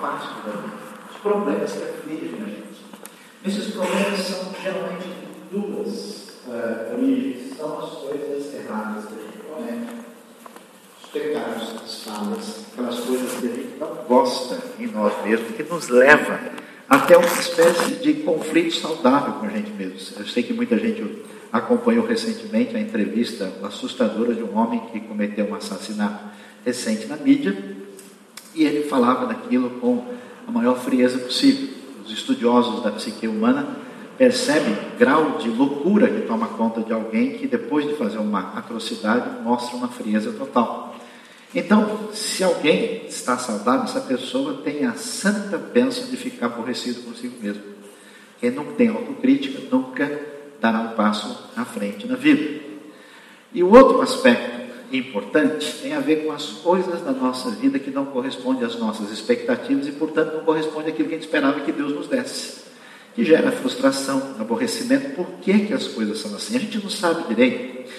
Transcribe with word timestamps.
fácil 0.00 0.42
da 0.44 0.52
vida, 0.60 0.76
os 1.10 1.20
problemas 1.20 1.72
que 1.72 1.82
afligem 1.82 2.42
a 2.42 2.46
gente. 2.46 2.68
Esses 3.44 3.74
problemas 3.74 4.20
são 4.20 4.54
geralmente 4.62 5.08
duas 5.50 6.40
uh, 6.46 6.94
origens, 6.94 7.56
são 7.56 7.78
as 7.78 7.90
coisas 7.90 8.54
erradas 8.54 9.04
que 9.06 9.14
a 9.14 9.22
gente 9.22 9.38
comete, 9.48 9.94
os 11.02 11.10
pecados, 11.10 11.82
as 11.84 12.02
falas, 12.04 12.64
aquelas 12.72 13.00
coisas 13.00 13.32
que 13.40 13.46
a 13.46 13.50
gente 13.50 13.78
não 13.78 13.94
gosta 14.08 14.58
em 14.78 14.86
nós 14.88 15.12
mesmos, 15.24 15.56
que 15.56 15.62
nos 15.62 15.88
leva 15.88 16.40
até 16.88 17.16
uma 17.16 17.26
espécie 17.26 17.96
de 17.96 18.14
conflito 18.14 18.74
saudável 18.74 19.34
com 19.34 19.46
a 19.46 19.50
gente 19.50 19.70
mesmo. 19.72 20.18
Eu 20.18 20.26
sei 20.26 20.42
que 20.42 20.52
muita 20.52 20.78
gente 20.78 21.24
acompanhou 21.52 22.06
recentemente 22.06 22.76
a 22.76 22.80
entrevista 22.80 23.52
assustadora 23.62 24.34
de 24.34 24.42
um 24.42 24.56
homem 24.56 24.80
que 24.92 25.00
cometeu 25.00 25.46
um 25.46 25.54
assassinato 25.54 26.24
recente 26.64 27.06
na 27.06 27.16
mídia, 27.16 27.56
e 28.58 28.64
ele 28.64 28.88
falava 28.88 29.24
daquilo 29.26 29.70
com 29.78 30.04
a 30.46 30.50
maior 30.50 30.76
frieza 30.80 31.16
possível. 31.18 31.68
Os 32.04 32.12
estudiosos 32.12 32.82
da 32.82 32.90
psique 32.90 33.28
humana 33.28 33.68
percebem 34.18 34.76
grau 34.98 35.38
de 35.38 35.48
loucura 35.48 36.08
que 36.08 36.26
toma 36.26 36.48
conta 36.48 36.80
de 36.80 36.92
alguém 36.92 37.38
que 37.38 37.46
depois 37.46 37.86
de 37.86 37.94
fazer 37.94 38.18
uma 38.18 38.58
atrocidade 38.58 39.42
mostra 39.44 39.76
uma 39.76 39.86
frieza 39.86 40.32
total. 40.32 40.96
Então, 41.54 42.08
se 42.12 42.42
alguém 42.42 43.06
está 43.06 43.38
saudável, 43.38 43.84
essa 43.84 44.00
pessoa 44.00 44.54
tem 44.64 44.84
a 44.84 44.94
santa 44.94 45.56
bênção 45.56 46.06
de 46.06 46.16
ficar 46.16 46.46
aborrecido 46.46 47.02
consigo 47.02 47.36
mesmo. 47.40 47.62
Quem 48.40 48.50
não 48.50 48.64
tem 48.72 48.88
autocrítica 48.88 49.62
nunca 49.70 50.20
dará 50.60 50.80
um 50.80 50.88
passo 50.88 51.48
à 51.56 51.64
frente 51.64 52.08
na 52.08 52.16
vida. 52.16 52.60
E 53.54 53.62
o 53.62 53.72
outro 53.72 54.02
aspecto 54.02 54.57
importante 54.96 55.80
tem 55.82 55.94
a 55.94 56.00
ver 56.00 56.24
com 56.24 56.32
as 56.32 56.46
coisas 56.46 57.02
da 57.02 57.12
nossa 57.12 57.50
vida 57.50 57.78
que 57.78 57.90
não 57.90 58.06
correspondem 58.06 58.64
às 58.64 58.76
nossas 58.76 59.10
expectativas 59.10 59.86
e, 59.86 59.92
portanto, 59.92 60.34
não 60.34 60.44
corresponde 60.44 60.88
àquilo 60.88 61.08
que 61.08 61.14
a 61.14 61.18
gente 61.18 61.26
esperava 61.26 61.60
que 61.60 61.72
Deus 61.72 61.92
nos 61.92 62.08
desse. 62.08 62.68
Que 63.14 63.24
gera 63.24 63.52
frustração, 63.52 64.36
aborrecimento. 64.38 65.10
Por 65.10 65.26
que, 65.42 65.66
que 65.66 65.74
as 65.74 65.88
coisas 65.88 66.18
são 66.18 66.34
assim? 66.34 66.56
A 66.56 66.60
gente 66.60 66.78
não 66.78 66.88
sabe 66.88 67.28
direito. 67.28 67.90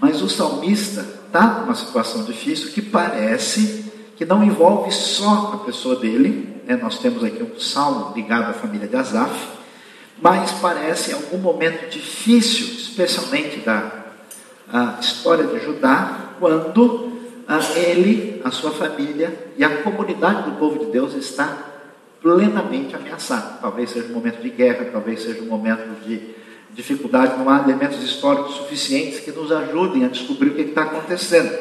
Mas 0.00 0.22
o 0.22 0.28
salmista 0.28 1.04
está 1.26 1.60
numa 1.60 1.74
situação 1.74 2.24
difícil 2.24 2.70
que 2.70 2.80
parece 2.80 3.84
que 4.16 4.24
não 4.24 4.42
envolve 4.42 4.92
só 4.92 5.52
a 5.54 5.64
pessoa 5.64 5.96
dele. 5.96 6.62
Né? 6.64 6.76
Nós 6.76 6.98
temos 6.98 7.24
aqui 7.24 7.42
um 7.42 7.58
salmo 7.58 8.14
ligado 8.14 8.50
à 8.50 8.52
família 8.52 8.86
de 8.86 8.96
Asaf, 8.96 9.48
mas 10.20 10.52
parece 10.52 11.12
algum 11.12 11.38
momento 11.38 11.90
difícil, 11.90 12.66
especialmente 12.66 13.58
da 13.60 13.98
história 15.00 15.44
de 15.44 15.64
Judá, 15.64 16.27
quando 16.38 17.12
ele, 17.76 18.40
a 18.44 18.50
sua 18.50 18.70
família 18.72 19.52
e 19.56 19.64
a 19.64 19.82
comunidade 19.82 20.50
do 20.50 20.56
povo 20.58 20.78
de 20.84 20.92
Deus 20.92 21.14
está 21.14 21.56
plenamente 22.20 22.94
ameaçada. 22.94 23.58
Talvez 23.60 23.90
seja 23.90 24.08
um 24.08 24.14
momento 24.14 24.42
de 24.42 24.50
guerra, 24.50 24.88
talvez 24.92 25.22
seja 25.22 25.40
um 25.42 25.46
momento 25.46 26.04
de 26.04 26.34
dificuldade, 26.70 27.38
não 27.38 27.48
há 27.48 27.62
elementos 27.62 28.02
históricos 28.02 28.56
suficientes 28.56 29.20
que 29.20 29.30
nos 29.30 29.50
ajudem 29.50 30.04
a 30.04 30.08
descobrir 30.08 30.50
o 30.50 30.54
que 30.54 30.62
está 30.62 30.82
acontecendo. 30.82 31.56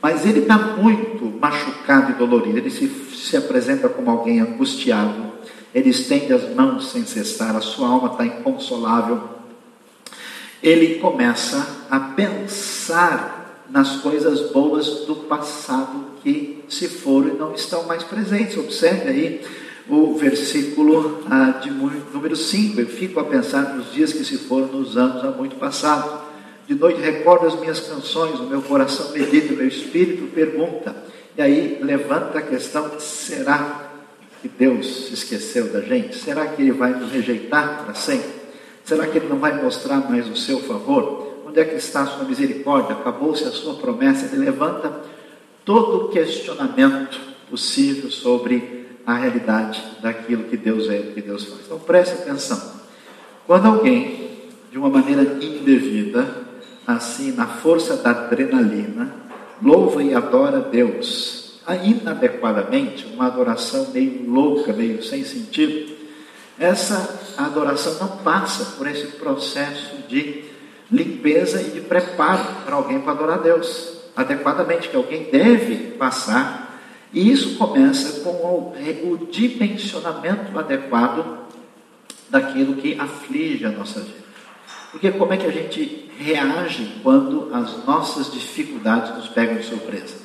Mas 0.00 0.24
ele 0.24 0.40
está 0.40 0.56
muito 0.56 1.24
machucado 1.40 2.12
e 2.12 2.14
dolorido, 2.14 2.58
ele 2.58 2.70
se, 2.70 2.88
se 2.88 3.36
apresenta 3.36 3.88
como 3.88 4.10
alguém 4.10 4.40
angustiado, 4.40 5.32
ele 5.74 5.90
estende 5.90 6.32
as 6.32 6.54
mãos 6.54 6.90
sem 6.90 7.04
cessar, 7.04 7.54
a 7.54 7.60
sua 7.60 7.88
alma 7.88 8.12
está 8.12 8.24
inconsolável. 8.24 9.20
Ele 10.62 10.96
começa 10.96 11.84
a 11.90 12.00
pensar 12.00 13.37
nas 13.70 13.96
coisas 13.96 14.50
boas 14.50 15.04
do 15.06 15.14
passado 15.14 16.06
que 16.22 16.64
se 16.68 16.88
foram 16.88 17.28
e 17.28 17.38
não 17.38 17.54
estão 17.54 17.84
mais 17.84 18.02
presentes. 18.02 18.56
Observe 18.56 19.08
aí 19.08 19.40
o 19.88 20.14
versículo 20.14 21.22
ah, 21.30 21.58
de 21.62 21.70
número 21.70 22.36
5. 22.36 22.80
Eu 22.80 22.86
fico 22.86 23.20
a 23.20 23.24
pensar 23.24 23.74
nos 23.74 23.92
dias 23.92 24.12
que 24.12 24.24
se 24.24 24.38
foram 24.38 24.66
nos 24.68 24.96
anos 24.96 25.24
há 25.24 25.30
muito 25.30 25.56
passado. 25.56 26.26
De 26.66 26.74
noite 26.74 27.00
recordo 27.00 27.46
as 27.46 27.58
minhas 27.58 27.80
canções, 27.80 28.38
o 28.38 28.44
meu 28.44 28.60
coração 28.60 29.10
medita, 29.12 29.54
o 29.54 29.56
meu 29.56 29.68
espírito 29.68 30.30
pergunta. 30.34 30.94
E 31.36 31.40
aí 31.42 31.78
levanta 31.80 32.38
a 32.38 32.42
questão: 32.42 32.98
será 32.98 33.90
que 34.42 34.48
Deus 34.48 35.06
se 35.06 35.14
esqueceu 35.14 35.68
da 35.68 35.80
gente? 35.80 36.16
Será 36.16 36.46
que 36.46 36.60
Ele 36.62 36.72
vai 36.72 36.92
nos 36.92 37.10
rejeitar 37.10 37.84
para 37.84 37.94
sempre? 37.94 38.30
Será 38.84 39.06
que 39.06 39.18
Ele 39.18 39.28
não 39.28 39.38
vai 39.38 39.62
mostrar 39.62 40.08
mais 40.08 40.28
o 40.28 40.36
seu 40.36 40.60
favor? 40.60 41.27
Onde 41.58 41.66
é 41.66 41.72
que 41.72 41.78
está 41.78 42.02
a 42.02 42.06
sua 42.06 42.22
misericórdia? 42.22 42.94
Acabou-se 42.94 43.42
a 43.42 43.50
sua 43.50 43.74
promessa? 43.74 44.26
Ele 44.26 44.44
levanta 44.44 44.92
todo 45.64 46.04
o 46.04 46.08
questionamento 46.08 47.18
possível 47.50 48.12
sobre 48.12 48.86
a 49.04 49.14
realidade 49.14 49.82
daquilo 50.00 50.44
que 50.44 50.56
Deus 50.56 50.88
é 50.88 51.00
e 51.00 51.12
que 51.14 51.20
Deus 51.20 51.46
faz. 51.46 51.62
Então 51.66 51.80
preste 51.80 52.12
atenção. 52.12 52.74
Quando 53.44 53.66
alguém, 53.66 54.50
de 54.70 54.78
uma 54.78 54.88
maneira 54.88 55.22
indevida, 55.44 56.32
assim, 56.86 57.32
na 57.32 57.48
força 57.48 57.96
da 57.96 58.10
adrenalina, 58.10 59.12
louva 59.60 60.00
e 60.00 60.14
adora 60.14 60.60
Deus, 60.60 61.60
inadequadamente, 61.82 63.04
uma 63.12 63.26
adoração 63.26 63.88
meio 63.92 64.30
louca, 64.30 64.72
meio 64.72 65.02
sem 65.02 65.24
sentido, 65.24 65.92
essa 66.56 67.34
adoração 67.36 67.94
não 67.98 68.18
passa 68.18 68.76
por 68.76 68.86
esse 68.86 69.08
processo 69.16 69.96
de 70.06 70.47
limpeza 70.90 71.60
e 71.60 71.70
de 71.70 71.80
preparo 71.80 72.44
para 72.64 72.74
alguém 72.74 73.00
para 73.00 73.12
adorar 73.12 73.38
Deus 73.40 73.98
adequadamente, 74.16 74.88
que 74.88 74.96
alguém 74.96 75.24
deve 75.30 75.92
passar 75.92 76.68
e 77.12 77.30
isso 77.30 77.56
começa 77.56 78.20
com 78.20 78.30
o, 78.30 78.74
o 79.04 79.26
dimensionamento 79.30 80.58
adequado 80.58 81.38
daquilo 82.28 82.76
que 82.76 82.98
aflige 83.00 83.64
a 83.64 83.70
nossa 83.70 84.00
vida. 84.00 84.28
Porque 84.90 85.10
como 85.12 85.32
é 85.32 85.36
que 85.36 85.46
a 85.46 85.50
gente 85.50 86.10
reage 86.18 87.00
quando 87.02 87.54
as 87.54 87.84
nossas 87.86 88.30
dificuldades 88.32 89.14
nos 89.16 89.28
pegam 89.28 89.56
de 89.56 89.64
surpresa? 89.64 90.16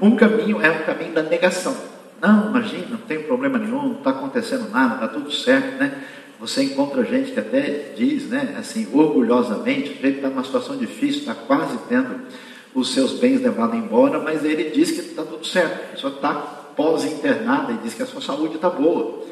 Um 0.00 0.16
caminho 0.16 0.60
é 0.60 0.70
o 0.70 0.84
caminho 0.84 1.12
da 1.12 1.22
negação. 1.22 1.76
Não, 2.20 2.50
imagina, 2.50 2.86
não 2.90 2.98
tem 2.98 3.22
problema 3.22 3.58
nenhum, 3.58 3.88
não 3.88 3.98
está 3.98 4.10
acontecendo 4.10 4.70
nada, 4.70 4.94
está 4.94 5.08
tudo 5.08 5.32
certo, 5.32 5.78
né? 5.78 6.04
Você 6.42 6.64
encontra 6.64 7.04
gente 7.04 7.30
que 7.30 7.38
até 7.38 7.92
diz, 7.94 8.24
né, 8.24 8.56
assim, 8.58 8.88
orgulhosamente, 8.92 9.90
o 9.90 10.02
jeito 10.02 10.16
está 10.16 10.28
numa 10.28 10.42
situação 10.42 10.76
difícil, 10.76 11.20
está 11.20 11.36
quase 11.36 11.78
tendo 11.88 12.20
os 12.74 12.92
seus 12.92 13.12
bens 13.12 13.40
levados 13.40 13.78
embora, 13.78 14.18
mas 14.18 14.44
ele 14.44 14.70
diz 14.70 14.90
que 14.90 14.98
está 14.98 15.22
tudo 15.22 15.46
certo, 15.46 15.72
a 15.72 15.92
pessoa 15.94 16.12
está 16.14 16.34
pós-internada 16.76 17.74
e 17.74 17.76
diz 17.84 17.94
que 17.94 18.02
a 18.02 18.06
sua 18.06 18.20
saúde 18.20 18.56
está 18.56 18.68
boa. 18.68 19.22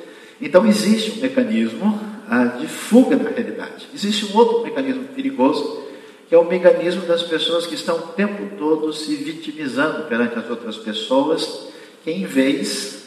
Então 0.41 0.65
existe 0.65 1.19
um 1.19 1.21
mecanismo 1.21 1.98
ah, 2.28 2.44
de 2.44 2.69
fuga 2.69 3.16
da 3.16 3.28
realidade. 3.28 3.88
Existe 3.92 4.27
um 4.27 4.37
outro 4.37 4.62
mecanismo 4.62 5.03
perigoso, 5.09 5.82
que 6.28 6.34
é 6.37 6.38
o 6.38 6.44
mecanismo 6.44 7.03
das 7.06 7.25
pessoas 7.25 7.66
que 7.66 7.75
estão 7.75 7.97
o 7.97 8.03
tempo 8.12 8.56
todo 8.56 8.92
se 8.92 9.16
vitimizando 9.16 10.04
perante 10.04 10.38
as 10.38 10.48
outras 10.48 10.77
pessoas, 10.77 11.71
que 12.04 12.12
em 12.12 12.25
vez 12.25 13.00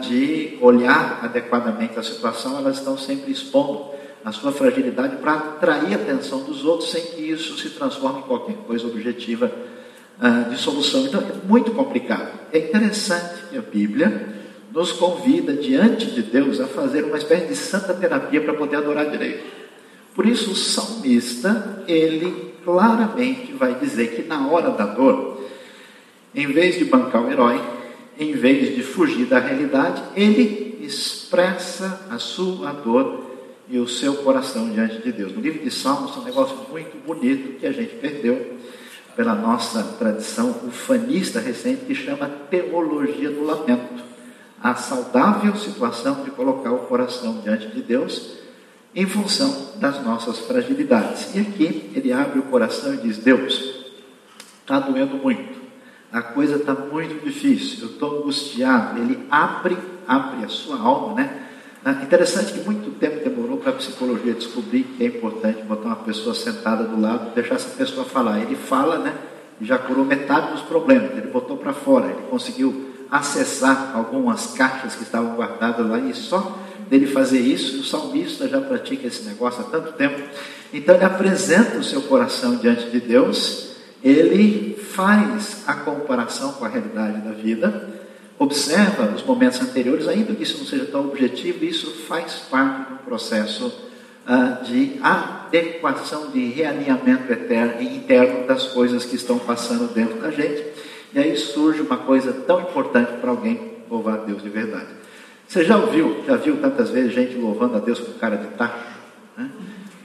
de 0.00 0.58
olhar 0.60 1.20
adequadamente 1.22 1.98
a 1.98 2.02
situação, 2.02 2.58
elas 2.58 2.78
estão 2.78 2.96
sempre 2.96 3.30
expondo 3.30 3.90
a 4.24 4.32
sua 4.32 4.52
fragilidade 4.52 5.16
para 5.16 5.34
atrair 5.34 5.94
a 5.94 5.96
atenção 5.96 6.42
dos 6.42 6.64
outros, 6.64 6.90
sem 6.90 7.02
que 7.02 7.22
isso 7.22 7.56
se 7.58 7.70
transforme 7.70 8.20
em 8.20 8.22
qualquer 8.22 8.56
coisa 8.66 8.86
objetiva 8.86 9.50
ah, 10.20 10.46
de 10.50 10.56
solução. 10.58 11.06
Então 11.06 11.20
é 11.20 11.46
muito 11.48 11.70
complicado. 11.72 12.30
É 12.52 12.58
interessante 12.58 13.44
que 13.50 13.56
a 13.56 13.62
Bíblia 13.62 14.28
nos 14.72 14.92
convida 14.92 15.54
diante 15.54 16.06
de 16.06 16.22
Deus 16.22 16.60
a 16.60 16.66
fazer 16.66 17.04
uma 17.04 17.16
espécie 17.16 17.46
de 17.46 17.56
santa 17.56 17.94
terapia 17.94 18.40
para 18.40 18.54
poder 18.54 18.76
adorar 18.76 19.10
direito. 19.10 19.44
Por 20.14 20.26
isso 20.26 20.50
o 20.50 20.54
salmista, 20.54 21.82
ele 21.88 22.54
claramente 22.64 23.52
vai 23.52 23.74
dizer 23.74 24.14
que 24.14 24.22
na 24.22 24.46
hora 24.48 24.70
da 24.70 24.84
dor, 24.84 25.40
em 26.34 26.46
vez 26.46 26.78
de 26.78 26.84
bancar 26.84 27.24
o 27.24 27.30
herói, 27.30 27.60
em 28.20 28.32
vez 28.32 28.76
de 28.76 28.82
fugir 28.82 29.24
da 29.24 29.38
realidade, 29.38 30.02
ele 30.14 30.78
expressa 30.82 32.06
a 32.10 32.18
sua 32.18 32.70
dor 32.70 33.30
e 33.66 33.78
o 33.78 33.88
seu 33.88 34.16
coração 34.16 34.68
diante 34.68 34.98
de 34.98 35.10
Deus. 35.10 35.32
No 35.32 35.40
livro 35.40 35.64
de 35.64 35.70
Salmos 35.70 36.14
é 36.14 36.20
um 36.20 36.24
negócio 36.24 36.54
muito 36.70 37.02
bonito 37.06 37.58
que 37.58 37.66
a 37.66 37.72
gente 37.72 37.94
perdeu 37.94 38.58
pela 39.16 39.34
nossa 39.34 39.82
tradição 39.98 40.50
ufanista 40.66 41.40
recente 41.40 41.86
que 41.86 41.94
chama 41.94 42.28
teologia 42.50 43.30
do 43.30 43.42
lamento. 43.42 44.04
A 44.62 44.74
saudável 44.74 45.56
situação 45.56 46.22
de 46.22 46.30
colocar 46.30 46.72
o 46.72 46.80
coração 46.80 47.40
diante 47.40 47.68
de 47.68 47.80
Deus 47.80 48.38
em 48.94 49.06
função 49.06 49.72
das 49.76 50.04
nossas 50.04 50.40
fragilidades. 50.40 51.34
E 51.34 51.40
aqui 51.40 51.90
ele 51.94 52.12
abre 52.12 52.38
o 52.38 52.42
coração 52.42 52.92
e 52.92 52.98
diz: 52.98 53.16
Deus, 53.16 53.86
está 54.60 54.78
doendo 54.78 55.16
muito, 55.16 55.59
a 56.12 56.22
coisa 56.22 56.56
está 56.56 56.74
muito 56.74 57.24
difícil, 57.24 57.78
eu 57.82 57.90
estou 57.90 58.18
angustiado. 58.18 59.00
Ele 59.00 59.18
abre, 59.30 59.76
abre 60.06 60.44
a 60.44 60.48
sua 60.48 60.78
alma, 60.78 61.14
né? 61.14 61.46
É 61.84 61.90
interessante 61.90 62.52
que 62.52 62.60
muito 62.60 62.90
tempo 62.98 63.24
demorou 63.24 63.56
para 63.56 63.70
a 63.70 63.74
psicologia 63.76 64.34
descobrir 64.34 64.82
que 64.82 65.02
é 65.02 65.06
importante 65.06 65.62
botar 65.62 65.86
uma 65.86 65.96
pessoa 65.96 66.34
sentada 66.34 66.84
do 66.84 67.00
lado, 67.00 67.34
deixar 67.34 67.54
essa 67.54 67.70
pessoa 67.70 68.04
falar. 68.04 68.40
Ele 68.40 68.56
fala, 68.56 68.98
né? 68.98 69.14
Já 69.62 69.78
curou 69.78 70.04
metade 70.04 70.52
dos 70.52 70.62
problemas. 70.62 71.12
Ele 71.12 71.28
botou 71.28 71.56
para 71.56 71.72
fora. 71.72 72.06
Ele 72.06 72.22
conseguiu 72.28 72.90
acessar 73.10 73.92
algumas 73.94 74.48
caixas 74.54 74.94
que 74.94 75.02
estavam 75.02 75.34
guardadas 75.34 75.86
lá 75.86 75.98
e 75.98 76.14
só 76.14 76.58
dele 76.88 77.06
fazer 77.06 77.38
isso, 77.38 77.80
o 77.80 77.84
salmista 77.84 78.48
já 78.48 78.60
pratica 78.60 79.06
esse 79.06 79.22
negócio 79.22 79.60
há 79.60 79.64
tanto 79.64 79.92
tempo. 79.92 80.20
Então 80.72 80.96
ele 80.96 81.04
apresenta 81.04 81.78
o 81.78 81.84
seu 81.84 82.02
coração 82.02 82.56
diante 82.56 82.90
de 82.90 83.00
Deus, 83.00 83.76
ele 84.02 84.69
faz 84.94 85.64
a 85.66 85.74
comparação 85.74 86.52
com 86.52 86.64
a 86.64 86.68
realidade 86.68 87.20
da 87.20 87.32
vida, 87.32 87.88
observa 88.38 89.12
os 89.14 89.22
momentos 89.22 89.60
anteriores, 89.60 90.08
ainda 90.08 90.34
que 90.34 90.42
isso 90.42 90.58
não 90.58 90.66
seja 90.66 90.86
tão 90.86 91.06
objetivo, 91.08 91.64
isso 91.64 92.04
faz 92.08 92.46
parte 92.50 92.90
do 92.90 92.98
processo 92.98 93.66
uh, 93.66 94.64
de 94.64 94.98
adequação, 95.02 96.30
de 96.30 96.46
realinhamento 96.46 97.32
eterno, 97.32 97.82
interno 97.82 98.46
das 98.46 98.68
coisas 98.68 99.04
que 99.04 99.16
estão 99.16 99.38
passando 99.38 99.92
dentro 99.92 100.18
da 100.20 100.30
gente. 100.30 100.64
E 101.12 101.18
aí 101.18 101.36
surge 101.36 101.82
uma 101.82 101.98
coisa 101.98 102.32
tão 102.32 102.62
importante 102.62 103.12
para 103.20 103.30
alguém 103.30 103.78
louvar 103.90 104.14
a 104.14 104.22
Deus 104.24 104.42
de 104.42 104.48
verdade. 104.48 104.88
Você 105.46 105.64
já 105.64 105.76
ouviu, 105.76 106.24
já 106.26 106.36
viu 106.36 106.56
tantas 106.58 106.90
vezes 106.90 107.12
gente 107.12 107.34
louvando 107.34 107.76
a 107.76 107.80
Deus 107.80 107.98
com 107.98 108.12
cara 108.12 108.36
de 108.36 108.46
tacho? 108.56 108.86
Né? 109.36 109.50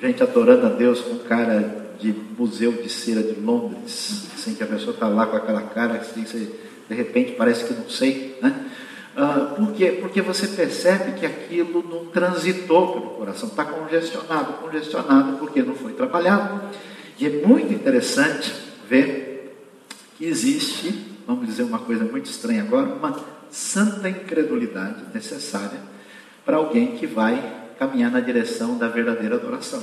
Gente 0.02 0.24
adorando 0.24 0.66
a 0.66 0.70
Deus 0.70 1.02
com 1.02 1.20
cara 1.20 1.85
de 2.00 2.14
museu 2.38 2.72
de 2.72 2.90
cera 2.90 3.22
de 3.22 3.40
Londres, 3.40 4.28
assim 4.34 4.56
que 4.56 4.64
a 4.64 4.68
pessoa 4.68 4.94
está 4.94 5.08
lá 5.08 5.26
com 5.28 5.38
aquela 5.38 5.62
cara, 5.62 5.96
assim, 5.96 6.26
você, 6.26 6.52
de 6.90 6.96
repente 6.96 7.34
parece 7.34 7.66
que 7.66 7.74
não 7.74 7.90
sei, 7.90 8.38
né? 8.42 8.66
Ah, 9.18 9.54
por 9.56 9.72
quê? 9.72 9.98
Porque 10.02 10.22
você 10.22 10.48
percebe 10.48 11.18
que 11.18 11.26
aquilo 11.26 11.82
não 11.88 12.06
transitou 12.08 12.94
pelo 12.94 13.10
coração, 13.12 13.48
está 13.48 13.64
congestionado, 13.64 14.54
congestionado 14.54 15.38
porque 15.38 15.62
não 15.62 15.74
foi 15.74 15.94
trabalhado. 15.94 16.62
E 17.18 17.26
é 17.26 17.30
muito 17.30 17.74
interessante 17.74 18.54
ver 18.90 19.58
que 20.18 20.26
existe, 20.26 21.16
vamos 21.26 21.46
dizer 21.48 21.64
uma 21.64 21.80
coisa 21.80 22.04
muito 22.04 22.30
estranha 22.30 22.64
agora, 22.64 22.88
uma 22.88 23.18
santa 23.50 24.10
incredulidade 24.10 25.06
necessária 25.14 25.80
para 26.46 26.58
alguém 26.58 26.98
que 26.98 27.08
vai 27.08 27.42
caminhar 27.80 28.12
na 28.12 28.20
direção 28.20 28.78
da 28.78 28.90
verdadeira 28.90 29.36
adoração. 29.36 29.82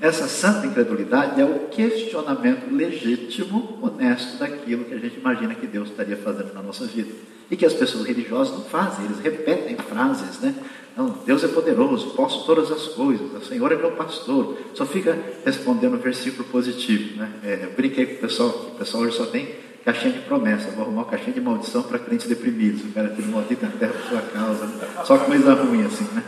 Essa 0.00 0.28
santa 0.28 0.66
incredulidade 0.66 1.40
é 1.40 1.44
o 1.44 1.68
questionamento 1.68 2.70
legítimo, 2.70 3.78
honesto 3.80 4.38
daquilo 4.38 4.84
que 4.84 4.94
a 4.94 4.98
gente 4.98 5.18
imagina 5.18 5.54
que 5.54 5.66
Deus 5.66 5.88
estaria 5.88 6.16
fazendo 6.16 6.52
na 6.52 6.62
nossa 6.62 6.84
vida. 6.84 7.10
E 7.50 7.56
que 7.56 7.64
as 7.64 7.72
pessoas 7.72 8.04
religiosas 8.04 8.52
não 8.52 8.64
fazem, 8.64 9.06
eles 9.06 9.20
repetem 9.20 9.76
frases, 9.76 10.40
né? 10.40 10.54
Não, 10.96 11.10
Deus 11.24 11.44
é 11.44 11.48
poderoso, 11.48 12.10
posso 12.10 12.44
todas 12.44 12.70
as 12.70 12.88
coisas, 12.88 13.32
o 13.32 13.44
Senhor 13.44 13.70
é 13.72 13.76
meu 13.76 13.92
pastor. 13.92 14.58
Só 14.74 14.84
fica 14.84 15.16
respondendo 15.44 15.96
versículo 15.98 16.44
positivo, 16.44 17.18
né? 17.18 17.30
É, 17.44 17.60
eu 17.64 17.70
brinquei 17.72 18.06
com 18.06 18.14
o 18.14 18.18
pessoal, 18.18 18.50
que 18.50 18.66
o 18.72 18.74
pessoal 18.74 19.02
hoje 19.04 19.16
só 19.16 19.26
tem 19.26 19.48
caixinha 19.84 20.14
de 20.14 20.20
promessa, 20.20 20.70
vou 20.72 20.84
arrumar 20.84 21.02
uma 21.02 21.10
caixinha 21.10 21.32
de 21.32 21.40
maldição 21.40 21.82
para 21.82 21.98
crentes 21.98 22.26
deprimidos, 22.26 22.82
o 22.82 22.88
cara 22.88 23.08
teve 23.08 23.30
maldita 23.30 23.72
terra 23.78 23.92
por 23.92 24.08
sua 24.08 24.20
causa, 24.22 24.68
só 25.04 25.16
coisa 25.18 25.54
ruim 25.54 25.84
assim, 25.84 26.04
né? 26.12 26.24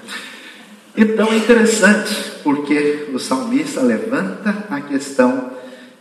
Então 0.97 1.33
é 1.33 1.37
interessante, 1.37 2.15
porque 2.43 3.09
o 3.13 3.19
salmista 3.19 3.81
levanta 3.81 4.67
a 4.71 4.81
questão 4.81 5.53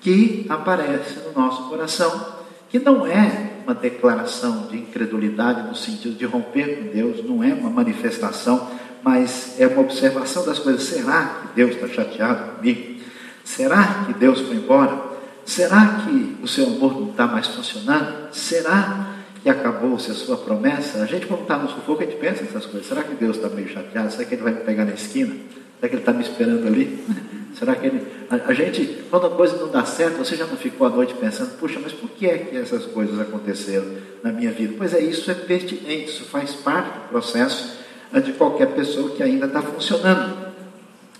que 0.01 0.45
aparece 0.50 1.19
no 1.25 1.42
nosso 1.42 1.69
coração, 1.69 2.38
que 2.69 2.80
não 2.80 3.06
é 3.06 3.62
uma 3.63 3.75
declaração 3.75 4.68
de 4.68 4.78
incredulidade 4.78 5.68
no 5.68 5.75
sentido 5.75 6.18
de 6.18 6.25
romper 6.25 6.78
com 6.78 6.94
Deus, 6.94 7.24
não 7.24 7.44
é 7.44 7.54
uma 7.54 7.69
manifestação, 7.69 8.69
mas 9.04 9.56
é 9.60 9.68
uma 9.68 9.81
observação 9.81 10.45
das 10.45 10.60
coisas. 10.60 10.84
Será 10.84 11.42
que 11.42 11.56
Deus 11.56 11.75
está 11.75 11.88
chateado 11.88 12.56
comigo? 12.56 13.01
Será 13.44 14.04
que 14.06 14.13
Deus 14.13 14.42
foi 14.42 14.56
embora? 14.56 15.00
Será 15.45 16.04
que 16.04 16.38
o 16.42 16.48
seu 16.48 16.66
amor 16.68 17.00
não 17.00 17.12
está 17.12 17.25
mais 17.25 17.48
funcionando? 17.48 18.33
Será 18.33 19.06
que 19.47 19.51
acabou-se 19.51 20.11
a 20.11 20.13
sua 20.13 20.35
promessa, 20.35 21.01
a 21.01 21.05
gente 21.05 21.25
quando 21.25 21.44
está 21.44 21.57
no 21.57 21.69
sufoco, 21.69 22.03
a 22.03 22.05
gente 22.05 22.17
pensa 22.17 22.44
nessas 22.44 22.65
coisas. 22.65 22.85
Será 22.85 23.01
que 23.01 23.15
Deus 23.15 23.38
está 23.38 23.47
meio 23.47 23.69
chateado? 23.69 24.11
Será 24.11 24.25
que 24.25 24.35
Ele 24.35 24.44
vai 24.44 24.51
me 24.51 24.59
pegar 24.59 24.83
na 24.83 24.91
esquina? 24.91 25.33
Será 25.79 25.88
que 25.88 25.95
Ele 25.95 26.01
está 26.01 26.11
me 26.11 26.21
esperando 26.21 26.67
ali? 26.67 26.99
Será 27.57 27.73
que 27.73 27.88
Ele... 27.88 28.05
A, 28.29 28.49
a, 28.49 28.53
gente, 28.53 29.05
quando 29.09 29.27
a 29.27 29.29
coisa 29.29 29.55
não 29.55 29.69
dá 29.69 29.85
certo, 29.85 30.17
você 30.17 30.35
já 30.35 30.45
não 30.45 30.57
ficou 30.57 30.85
à 30.85 30.89
noite 30.89 31.13
pensando, 31.13 31.57
puxa, 31.59 31.79
mas 31.81 31.94
por 31.94 32.09
que 32.09 32.27
é 32.27 32.39
que 32.39 32.57
essas 32.57 32.88
coisas 32.88 33.17
aconteceram 33.21 33.85
na 34.21 34.33
minha 34.33 34.51
vida? 34.51 34.73
Pois 34.77 34.94
é, 34.94 34.99
isso 34.99 35.31
é 35.31 35.33
pertinente, 35.33 36.09
isso 36.09 36.25
faz 36.25 36.53
parte 36.53 36.94
do 36.94 37.07
processo 37.07 37.77
de 38.21 38.33
qualquer 38.33 38.67
pessoa 38.73 39.11
que 39.11 39.23
ainda 39.23 39.45
está 39.45 39.61
funcionando. 39.61 40.45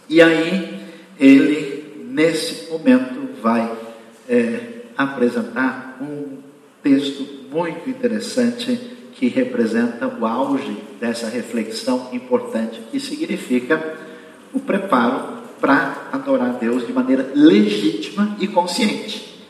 E 0.10 0.22
aí, 0.22 0.82
ele, 1.18 2.10
nesse 2.12 2.70
momento, 2.70 3.42
vai 3.42 3.72
é, 4.28 4.82
apresentar 4.98 5.98
um 6.02 6.40
texto 6.84 7.37
muito 7.52 7.90
interessante 7.90 8.98
que 9.14 9.28
representa 9.28 10.08
o 10.08 10.26
auge 10.26 10.78
dessa 11.00 11.28
reflexão 11.28 12.10
importante, 12.14 12.82
que 12.92 13.00
significa 13.00 13.98
o 14.54 14.60
preparo 14.60 15.38
para 15.60 16.10
adorar 16.12 16.54
Deus 16.54 16.86
de 16.86 16.94
maneira 16.94 17.32
legítima 17.34 18.36
e 18.40 18.48
consciente 18.48 19.44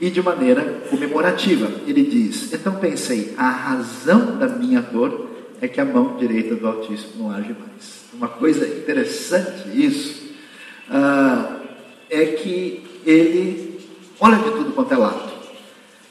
e 0.00 0.10
de 0.10 0.20
maneira 0.20 0.82
comemorativa. 0.90 1.70
Ele 1.86 2.02
diz: 2.02 2.52
Então 2.52 2.74
pensei, 2.76 3.34
a 3.38 3.48
razão 3.48 4.36
da 4.36 4.48
minha 4.48 4.80
dor 4.80 5.30
é 5.60 5.68
que 5.68 5.80
a 5.80 5.84
mão 5.84 6.16
direita 6.16 6.56
do 6.56 6.66
Altíssimo 6.66 7.22
não 7.22 7.30
age 7.30 7.54
mais. 7.58 8.02
Uma 8.12 8.26
coisa 8.26 8.66
interessante 8.66 9.68
isso 9.74 10.32
ah, 10.90 11.60
é 12.10 12.26
que 12.26 12.82
ele 13.06 13.80
olha 14.18 14.38
de 14.38 14.50
tudo 14.50 14.72
quanto 14.72 14.92
é 14.92 14.96
lado. 14.96 15.31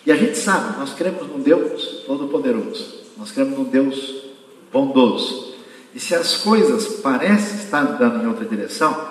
E 0.06 0.12
a 0.12 0.16
gente 0.16 0.38
sabe, 0.38 0.80
nós 0.80 0.94
cremos 0.94 1.28
num 1.28 1.40
Deus 1.40 2.04
todo-poderoso, 2.08 3.02
nós 3.18 3.32
cremos 3.32 3.58
num 3.58 3.66
Deus 3.66 4.24
bondoso. 4.72 5.54
E 5.94 6.00
se 6.00 6.16
as 6.16 6.38
coisas 6.38 7.00
parecem 7.02 7.58
estar 7.58 7.82
andando 7.82 8.24
em 8.24 8.28
outra 8.28 8.46
direção, 8.46 9.10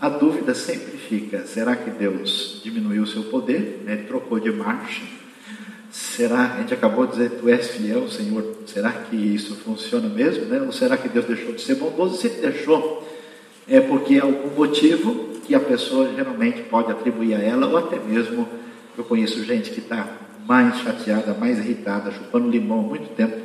a 0.00 0.08
dúvida 0.08 0.54
sempre 0.54 0.96
fica: 0.98 1.46
será 1.46 1.76
que 1.76 1.90
Deus 1.90 2.60
diminuiu 2.64 3.04
o 3.04 3.06
seu 3.06 3.22
poder? 3.24 3.82
Ele 3.86 4.02
trocou 4.04 4.40
de 4.40 4.50
marcha? 4.50 5.02
Será, 5.92 6.54
a 6.54 6.60
gente 6.60 6.72
acabou 6.72 7.06
de 7.06 7.12
dizer, 7.12 7.32
tu 7.38 7.50
és 7.50 7.68
fiel, 7.68 8.08
Senhor, 8.08 8.42
será 8.66 8.90
que 8.90 9.14
isso 9.14 9.54
funciona 9.56 10.08
mesmo? 10.08 10.46
Né? 10.46 10.62
Ou 10.62 10.72
será 10.72 10.96
que 10.96 11.06
Deus 11.06 11.26
deixou 11.26 11.52
de 11.52 11.60
ser 11.60 11.74
bondoso? 11.74 12.16
Se 12.16 12.28
ele 12.28 12.40
deixou, 12.40 13.06
é 13.68 13.78
porque 13.78 14.18
há 14.18 14.22
algum 14.22 14.56
motivo 14.56 15.36
que 15.46 15.54
a 15.54 15.60
pessoa 15.60 16.10
geralmente 16.14 16.62
pode 16.62 16.90
atribuir 16.90 17.34
a 17.34 17.38
ela, 17.40 17.66
ou 17.66 17.76
até 17.76 17.98
mesmo, 17.98 18.48
eu 18.96 19.04
conheço 19.04 19.44
gente 19.44 19.70
que 19.70 19.80
está 19.80 20.21
mais 20.46 20.78
chateada, 20.78 21.34
mais 21.34 21.58
irritada, 21.58 22.10
chupando 22.10 22.48
limão 22.48 22.80
há 22.80 22.82
muito 22.82 23.14
tempo, 23.14 23.40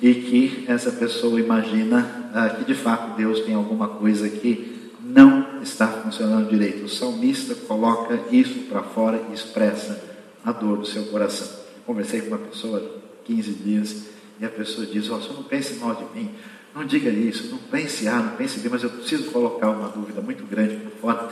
e 0.00 0.14
que 0.14 0.64
essa 0.68 0.90
pessoa 0.92 1.40
imagina 1.40 2.30
ah, 2.34 2.48
que 2.50 2.64
de 2.64 2.74
fato 2.74 3.16
Deus 3.16 3.40
tem 3.40 3.54
alguma 3.54 3.88
coisa 3.88 4.28
que 4.28 4.90
não 5.02 5.62
está 5.62 5.86
funcionando 5.86 6.48
direito. 6.48 6.84
O 6.84 6.88
salmista 6.88 7.54
coloca 7.54 8.18
isso 8.30 8.60
para 8.68 8.82
fora 8.82 9.20
e 9.30 9.34
expressa 9.34 10.02
a 10.44 10.52
dor 10.52 10.78
do 10.78 10.86
seu 10.86 11.04
coração. 11.06 11.48
Conversei 11.86 12.22
com 12.22 12.28
uma 12.28 12.38
pessoa 12.38 12.78
há 12.78 13.26
15 13.26 13.52
dias 13.52 14.04
e 14.40 14.44
a 14.44 14.48
pessoa 14.48 14.86
diz: 14.86 15.08
oh, 15.10 15.18
não 15.32 15.42
pense 15.44 15.74
mal 15.74 15.94
de 15.94 16.18
mim, 16.18 16.30
não 16.74 16.84
diga 16.84 17.10
isso, 17.10 17.50
não 17.50 17.58
pense 17.58 18.08
A, 18.08 18.16
não 18.16 18.36
pense 18.36 18.58
B, 18.58 18.68
mas 18.68 18.82
eu 18.82 18.90
preciso 18.90 19.30
colocar 19.30 19.70
uma 19.70 19.88
dúvida 19.88 20.20
muito 20.20 20.44
grande 20.44 20.76
por 20.76 20.92
fora. 21.00 21.28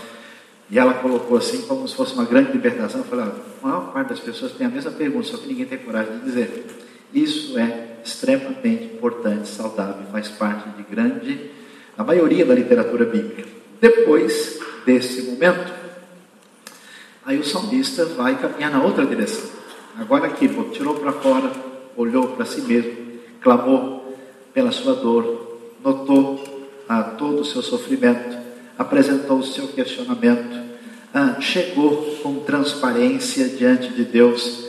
E 0.72 0.78
ela 0.78 0.94
colocou 0.94 1.36
assim, 1.36 1.66
como 1.66 1.86
se 1.86 1.94
fosse 1.94 2.14
uma 2.14 2.24
grande 2.24 2.50
libertação. 2.50 3.02
Eu 3.02 3.04
falei, 3.04 3.26
a 3.26 3.66
maior 3.66 3.92
parte 3.92 4.08
das 4.08 4.20
pessoas 4.20 4.52
tem 4.52 4.66
a 4.66 4.70
mesma 4.70 4.90
pergunta, 4.90 5.28
só 5.28 5.36
que 5.36 5.46
ninguém 5.46 5.66
tem 5.66 5.76
coragem 5.76 6.18
de 6.18 6.24
dizer. 6.24 6.66
Isso 7.12 7.58
é 7.58 7.98
extremamente 8.02 8.84
importante, 8.84 9.48
saudável, 9.48 10.06
faz 10.10 10.28
parte 10.28 10.70
de 10.70 10.82
grande, 10.82 11.50
a 11.96 12.02
maioria 12.02 12.46
da 12.46 12.54
literatura 12.54 13.04
bíblica. 13.04 13.44
Depois 13.82 14.58
desse 14.86 15.30
momento, 15.30 15.74
aí 17.26 17.38
o 17.38 17.44
salmista 17.44 18.06
vai 18.06 18.40
caminhar 18.40 18.70
na 18.70 18.82
outra 18.82 19.04
direção. 19.04 19.50
Agora 19.98 20.26
aqui, 20.26 20.48
tirou 20.72 20.94
para 20.94 21.12
fora, 21.12 21.52
olhou 21.98 22.28
para 22.28 22.46
si 22.46 22.62
mesmo, 22.62 23.20
clamou 23.42 24.16
pela 24.54 24.72
sua 24.72 24.94
dor, 24.94 25.60
notou 25.84 26.42
a 26.88 27.02
todo 27.02 27.42
o 27.42 27.44
seu 27.44 27.60
sofrimento, 27.60 28.41
apresentou 28.78 29.38
o 29.38 29.44
seu 29.44 29.68
questionamento, 29.68 30.62
ah, 31.14 31.40
chegou 31.40 32.16
com 32.22 32.40
transparência 32.40 33.48
diante 33.48 33.92
de 33.92 34.04
Deus, 34.04 34.66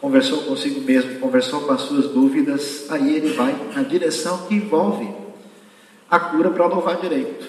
conversou 0.00 0.42
consigo 0.42 0.80
mesmo, 0.80 1.18
conversou 1.18 1.62
com 1.62 1.72
as 1.72 1.82
suas 1.82 2.08
dúvidas, 2.08 2.86
aí 2.90 3.16
ele 3.16 3.32
vai 3.32 3.54
na 3.74 3.82
direção 3.82 4.46
que 4.46 4.54
envolve 4.54 5.08
a 6.10 6.18
cura 6.18 6.50
para 6.50 6.66
louvar 6.66 7.00
direito. 7.00 7.48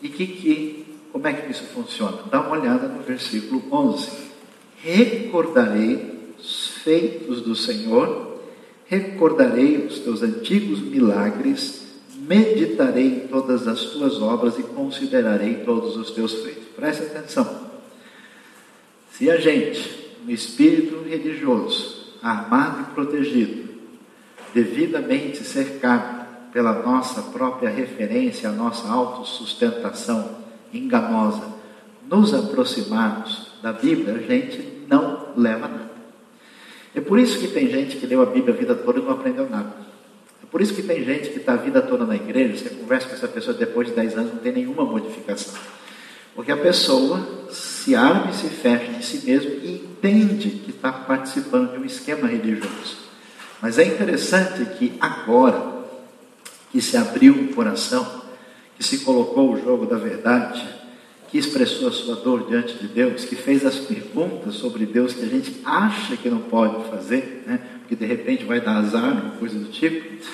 E 0.00 0.08
que, 0.08 0.26
que, 0.26 0.86
como 1.12 1.26
é 1.26 1.32
que 1.32 1.50
isso 1.50 1.64
funciona? 1.74 2.18
Dá 2.30 2.40
uma 2.40 2.58
olhada 2.58 2.88
no 2.88 3.02
versículo 3.02 3.62
11. 3.70 4.10
Recordarei 4.78 6.34
os 6.38 6.68
feitos 6.82 7.40
do 7.40 7.54
Senhor, 7.54 8.40
recordarei 8.86 9.86
os 9.86 10.00
teus 10.00 10.22
antigos 10.22 10.80
milagres, 10.80 11.81
meditarei 12.22 13.26
todas 13.28 13.66
as 13.66 13.80
tuas 13.86 14.20
obras 14.22 14.58
e 14.58 14.62
considerarei 14.62 15.64
todos 15.64 15.96
os 15.96 16.12
teus 16.12 16.32
feitos. 16.42 16.68
Preste 16.76 17.02
atenção. 17.02 17.72
Se 19.10 19.30
a 19.30 19.36
gente, 19.38 20.16
no 20.24 20.30
espírito 20.30 21.02
religioso, 21.02 22.16
armado 22.22 22.82
e 22.82 22.94
protegido, 22.94 23.72
devidamente 24.54 25.38
cercado 25.38 26.22
pela 26.52 26.82
nossa 26.82 27.22
própria 27.22 27.70
referência, 27.70 28.48
a 28.48 28.52
nossa 28.52 28.88
autossustentação 28.88 30.36
enganosa, 30.72 31.42
nos 32.08 32.32
aproximarmos 32.32 33.52
da 33.62 33.72
Bíblia, 33.72 34.14
a 34.14 34.18
gente 34.18 34.84
não 34.88 35.28
leva 35.36 35.66
nada. 35.66 35.92
É 36.94 37.00
por 37.00 37.18
isso 37.18 37.38
que 37.38 37.48
tem 37.48 37.70
gente 37.70 37.96
que 37.96 38.06
leu 38.06 38.22
a 38.22 38.26
Bíblia 38.26 38.54
a 38.54 38.56
vida 38.56 38.74
toda 38.74 39.00
e 39.00 39.02
não 39.02 39.12
aprendeu 39.12 39.48
nada. 39.48 39.91
Por 40.52 40.60
isso 40.60 40.74
que 40.74 40.82
tem 40.82 41.02
gente 41.02 41.30
que 41.30 41.38
está 41.38 41.54
a 41.54 41.56
vida 41.56 41.80
toda 41.80 42.04
na 42.04 42.14
igreja, 42.14 42.58
você 42.58 42.74
conversa 42.74 43.08
com 43.08 43.14
essa 43.14 43.26
pessoa 43.26 43.56
depois 43.56 43.88
de 43.88 43.94
10 43.94 44.18
anos, 44.18 44.34
não 44.34 44.40
tem 44.40 44.52
nenhuma 44.52 44.84
modificação. 44.84 45.54
Porque 46.34 46.52
a 46.52 46.56
pessoa 46.58 47.48
se 47.50 47.94
abre 47.94 48.32
e 48.32 48.34
se 48.34 48.48
fecha 48.48 48.92
em 48.92 49.00
si 49.00 49.24
mesmo 49.24 49.50
e 49.50 49.76
entende 49.76 50.50
que 50.50 50.70
está 50.70 50.92
participando 50.92 51.72
de 51.72 51.78
um 51.78 51.84
esquema 51.86 52.28
religioso. 52.28 52.98
Mas 53.62 53.78
é 53.78 53.84
interessante 53.84 54.64
que 54.76 54.92
agora 55.00 55.72
que 56.70 56.82
se 56.82 56.98
abriu 56.98 57.34
o 57.34 57.54
coração, 57.54 58.22
que 58.76 58.84
se 58.84 58.98
colocou 58.98 59.52
o 59.52 59.60
jogo 59.60 59.86
da 59.86 59.96
verdade, 59.96 60.62
que 61.30 61.38
expressou 61.38 61.88
a 61.88 61.92
sua 61.92 62.16
dor 62.16 62.46
diante 62.46 62.74
de 62.74 62.88
Deus, 62.88 63.24
que 63.24 63.36
fez 63.36 63.64
as 63.64 63.76
perguntas 63.76 64.54
sobre 64.56 64.84
Deus 64.84 65.14
que 65.14 65.24
a 65.24 65.28
gente 65.28 65.62
acha 65.64 66.14
que 66.14 66.28
não 66.28 66.40
pode 66.40 66.90
fazer, 66.90 67.44
né? 67.46 67.58
Porque 67.92 67.96
de 67.96 68.06
repente 68.06 68.44
vai 68.44 68.58
dar 68.58 68.78
azar, 68.78 69.34
coisa 69.38 69.58
do 69.58 69.70
tipo. 69.70 70.24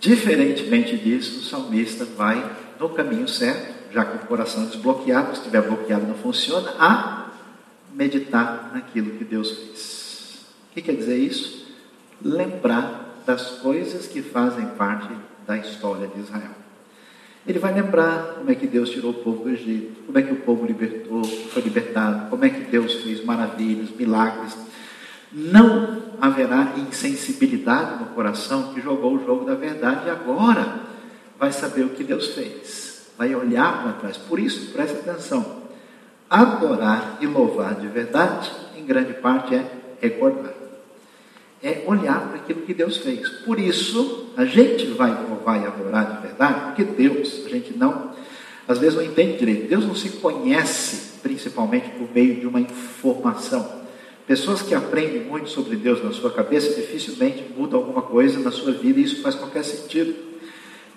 Diferentemente 0.00 0.96
disso, 0.96 1.38
o 1.38 1.42
salmista 1.42 2.04
vai 2.04 2.44
no 2.80 2.88
caminho 2.88 3.28
certo, 3.28 3.92
já 3.92 4.04
com 4.04 4.24
o 4.24 4.26
coração 4.26 4.64
desbloqueado, 4.64 5.28
se 5.28 5.38
estiver 5.38 5.62
bloqueado 5.62 6.06
não 6.06 6.16
funciona, 6.16 6.72
a 6.78 7.30
meditar 7.94 8.72
naquilo 8.74 9.12
que 9.12 9.24
Deus 9.24 9.50
fez. 9.50 10.46
O 10.70 10.74
que 10.74 10.82
quer 10.82 10.96
dizer 10.96 11.16
isso? 11.16 11.66
Lembrar 12.22 13.22
das 13.24 13.50
coisas 13.60 14.06
que 14.06 14.20
fazem 14.20 14.66
parte 14.70 15.12
da 15.46 15.58
história 15.58 16.08
de 16.08 16.20
Israel. 16.20 16.56
Ele 17.46 17.58
vai 17.58 17.72
lembrar 17.72 18.34
como 18.38 18.50
é 18.50 18.54
que 18.54 18.66
Deus 18.66 18.90
tirou 18.90 19.12
o 19.12 19.14
povo 19.14 19.44
do 19.44 19.50
Egito, 19.50 20.02
como 20.06 20.18
é 20.18 20.22
que 20.22 20.32
o 20.32 20.40
povo 20.40 20.66
libertou, 20.66 21.22
foi 21.24 21.62
libertado, 21.62 22.28
como 22.30 22.44
é 22.44 22.50
que 22.50 22.64
Deus 22.64 22.94
fez 22.94 23.24
maravilhas, 23.24 23.90
milagres. 23.90 24.69
Não 25.32 26.02
haverá 26.20 26.74
insensibilidade 26.76 28.00
no 28.00 28.06
coração 28.10 28.74
que 28.74 28.80
jogou 28.80 29.14
o 29.16 29.24
jogo 29.24 29.44
da 29.44 29.54
verdade 29.54 30.06
e 30.06 30.10
agora 30.10 30.80
vai 31.38 31.52
saber 31.52 31.84
o 31.84 31.90
que 31.90 32.04
Deus 32.04 32.28
fez, 32.34 33.12
vai 33.16 33.34
olhar 33.34 33.82
para 33.82 33.92
trás. 33.92 34.16
Por 34.16 34.38
isso, 34.38 34.72
preste 34.72 34.98
atenção: 34.98 35.62
adorar 36.28 37.18
e 37.20 37.26
louvar 37.26 37.74
de 37.74 37.86
verdade, 37.86 38.50
em 38.76 38.84
grande 38.84 39.14
parte, 39.14 39.54
é 39.54 39.64
recordar 40.00 40.60
é 41.62 41.84
olhar 41.86 42.28
para 42.28 42.36
aquilo 42.36 42.62
que 42.62 42.72
Deus 42.72 42.96
fez. 42.96 43.28
Por 43.44 43.58
isso, 43.58 44.32
a 44.36 44.44
gente 44.44 44.86
vai 44.86 45.10
louvar 45.28 45.62
e 45.62 45.66
adorar 45.66 46.16
de 46.16 46.26
verdade, 46.26 46.60
porque 46.66 46.84
Deus, 46.84 47.42
a 47.44 47.48
gente 47.48 47.76
não, 47.76 48.12
às 48.66 48.78
vezes 48.78 48.94
não 48.94 49.04
entende 49.04 49.38
direito. 49.38 49.68
Deus 49.68 49.84
não 49.84 49.94
se 49.94 50.08
conhece 50.10 51.18
principalmente 51.22 51.90
por 51.90 52.08
meio 52.14 52.40
de 52.40 52.46
uma 52.46 52.60
informação. 52.60 53.80
Pessoas 54.30 54.62
que 54.62 54.76
aprendem 54.76 55.24
muito 55.24 55.50
sobre 55.50 55.74
Deus 55.74 56.04
na 56.04 56.12
sua 56.12 56.30
cabeça 56.30 56.72
dificilmente 56.80 57.44
mudam 57.56 57.80
alguma 57.80 58.00
coisa 58.00 58.38
na 58.38 58.52
sua 58.52 58.70
vida 58.70 59.00
e 59.00 59.02
isso 59.02 59.22
faz 59.22 59.34
qualquer 59.34 59.64
sentido. 59.64 60.14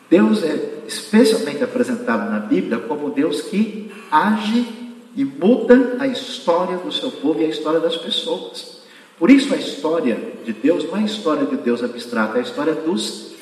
Deus 0.07 0.43
é 0.43 0.83
especialmente 0.87 1.63
apresentado 1.63 2.29
na 2.29 2.37
Bíblia 2.37 2.77
como 2.77 3.09
Deus 3.09 3.41
que 3.41 3.91
age 4.11 4.67
e 5.15 5.25
muda 5.25 5.95
a 5.97 6.05
história 6.05 6.77
do 6.77 6.91
seu 6.91 7.09
povo 7.09 7.41
e 7.41 7.45
a 7.45 7.47
história 7.47 7.79
das 7.79 7.97
pessoas. 7.97 8.83
Por 9.17 9.31
isso 9.31 9.51
a 9.51 9.57
história 9.57 10.15
de 10.45 10.53
Deus 10.53 10.83
não 10.83 10.97
é 10.97 10.99
a 10.99 11.05
história 11.05 11.47
de 11.47 11.57
Deus 11.57 11.83
abstrata, 11.83 12.37
é 12.37 12.41
a 12.41 12.43
história 12.43 12.75
dos 12.75 13.33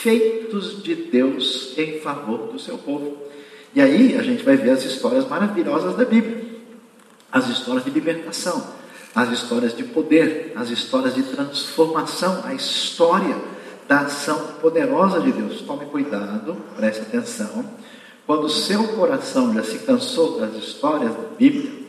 feitos 0.00 0.82
de 0.82 0.94
Deus 0.94 1.74
em 1.76 2.00
favor 2.00 2.50
do 2.50 2.58
seu 2.58 2.78
povo. 2.78 3.18
E 3.74 3.82
aí 3.82 4.16
a 4.16 4.22
gente 4.22 4.42
vai 4.42 4.56
ver 4.56 4.70
as 4.70 4.86
histórias 4.86 5.28
maravilhosas 5.28 5.94
da 5.98 6.06
Bíblia, 6.06 6.46
as 7.30 7.50
histórias 7.50 7.84
de 7.84 7.90
libertação, 7.90 8.82
as 9.14 9.30
histórias 9.30 9.76
de 9.76 9.84
poder, 9.84 10.52
as 10.56 10.70
histórias 10.70 11.14
de 11.14 11.22
transformação, 11.22 12.42
a 12.44 12.52
história 12.52 13.36
da 13.86 14.00
ação 14.00 14.38
poderosa 14.60 15.20
de 15.20 15.30
Deus. 15.30 15.60
Tome 15.62 15.86
cuidado, 15.86 16.56
preste 16.76 17.02
atenção. 17.02 17.64
Quando 18.26 18.44
o 18.44 18.50
seu 18.50 18.82
coração 18.88 19.52
já 19.54 19.62
se 19.62 19.78
cansou 19.80 20.40
das 20.40 20.54
histórias 20.56 21.12
da 21.12 21.28
Bíblia, 21.38 21.84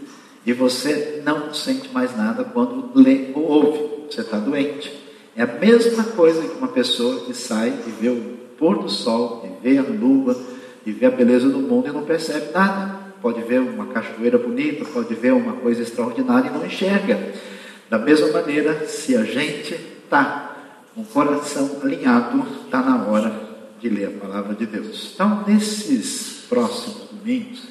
e 0.45 0.53
você 0.53 1.23
não 1.25 1.51
sente 1.53 1.89
mais 1.91 2.15
nada 2.15 2.43
quando 2.43 2.91
lê 2.93 3.31
ou 3.33 3.43
ouve. 3.43 4.05
Você 4.09 4.21
está 4.21 4.37
doente. 4.37 4.93
É 5.35 5.41
a 5.41 5.47
mesma 5.47 6.03
coisa 6.03 6.41
que 6.41 6.57
uma 6.57 6.67
pessoa 6.67 7.21
que 7.21 7.33
sai 7.33 7.69
e 7.69 7.89
vê 7.89 8.09
o 8.09 8.35
pôr 8.57 8.83
do 8.83 8.89
sol, 8.89 9.43
e 9.43 9.67
vê 9.67 9.77
a 9.79 9.81
lua, 9.81 10.39
e 10.85 10.91
vê 10.91 11.07
a 11.07 11.11
beleza 11.11 11.49
do 11.49 11.57
mundo 11.57 11.87
e 11.87 11.91
não 11.91 12.03
percebe 12.03 12.51
nada. 12.53 13.04
Pode 13.25 13.41
ver 13.41 13.59
uma 13.59 13.87
cachoeira 13.87 14.37
bonita, 14.37 14.85
pode 14.85 15.15
ver 15.15 15.33
uma 15.33 15.53
coisa 15.53 15.81
extraordinária 15.81 16.47
e 16.47 16.51
não 16.51 16.63
enxerga. 16.63 17.33
Da 17.89 17.97
mesma 17.97 18.27
maneira, 18.27 18.85
se 18.85 19.17
a 19.17 19.23
gente 19.23 19.73
está 19.73 20.55
com 20.93 21.01
o 21.01 21.05
coração 21.05 21.79
alinhado, 21.81 22.45
está 22.63 22.83
na 22.83 23.03
hora 23.03 23.33
de 23.79 23.89
ler 23.89 24.09
a 24.09 24.11
palavra 24.11 24.53
de 24.53 24.67
Deus. 24.67 25.13
Então, 25.15 25.43
nesses 25.47 26.45
próximos 26.47 27.09
domingos, 27.09 27.63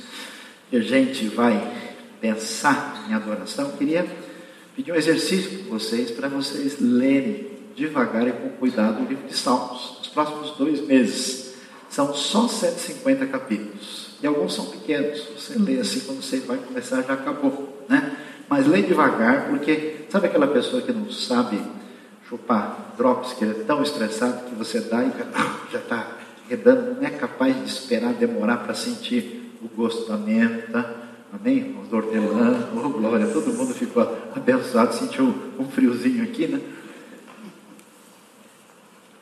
que 0.70 0.76
a 0.76 0.80
gente 0.80 1.28
vai 1.28 1.72
pensar 2.20 3.06
em 3.08 3.14
adoração, 3.14 3.70
queria 3.78 4.04
pedir 4.74 4.90
um 4.90 4.96
exercício 4.96 5.58
com 5.58 5.78
vocês 5.78 6.10
para 6.10 6.26
vocês 6.26 6.80
lerem 6.80 7.46
devagar 7.76 8.26
e 8.26 8.32
com 8.32 8.48
cuidado 8.48 9.04
o 9.04 9.08
livro 9.08 9.28
de 9.28 9.36
Salmos. 9.36 9.98
Nos 9.98 10.08
próximos 10.08 10.50
dois 10.56 10.80
meses 10.80 11.54
são 11.88 12.12
só 12.12 12.48
150 12.48 13.26
capítulos 13.26 14.03
e 14.24 14.26
alguns 14.26 14.54
são 14.54 14.64
pequenos. 14.64 15.28
Você 15.36 15.58
lê 15.58 15.78
assim 15.78 16.00
quando 16.00 16.22
você 16.22 16.40
vai 16.40 16.56
começar 16.56 17.02
já 17.02 17.12
acabou, 17.12 17.84
né? 17.86 18.16
Mas 18.48 18.66
lê 18.66 18.80
devagar 18.80 19.50
porque 19.50 20.06
sabe 20.08 20.28
aquela 20.28 20.46
pessoa 20.46 20.80
que 20.80 20.92
não 20.92 21.10
sabe 21.10 21.60
chupar 22.26 22.94
drops, 22.96 23.34
que 23.34 23.44
é 23.44 23.52
tão 23.66 23.82
estressado 23.82 24.46
que 24.48 24.54
você 24.54 24.80
dá 24.80 25.04
e 25.04 25.12
já 25.70 25.76
está 25.78 26.08
redando, 26.48 26.94
não 26.94 27.06
é 27.06 27.10
capaz 27.10 27.54
de 27.54 27.64
esperar 27.64 28.14
demorar 28.14 28.58
para 28.58 28.72
sentir 28.72 29.52
o 29.62 29.68
gosto 29.68 30.08
da 30.08 30.16
menta 30.16 31.04
Amém? 31.30 31.74
Do 31.90 31.96
hortelã, 31.96 32.68
oh 32.82 32.88
glória, 32.90 33.26
todo 33.26 33.52
mundo 33.52 33.74
ficou 33.74 34.02
abençoado, 34.34 34.94
sentiu 34.94 35.34
um 35.58 35.68
friozinho 35.68 36.22
aqui, 36.22 36.46
né? 36.46 36.60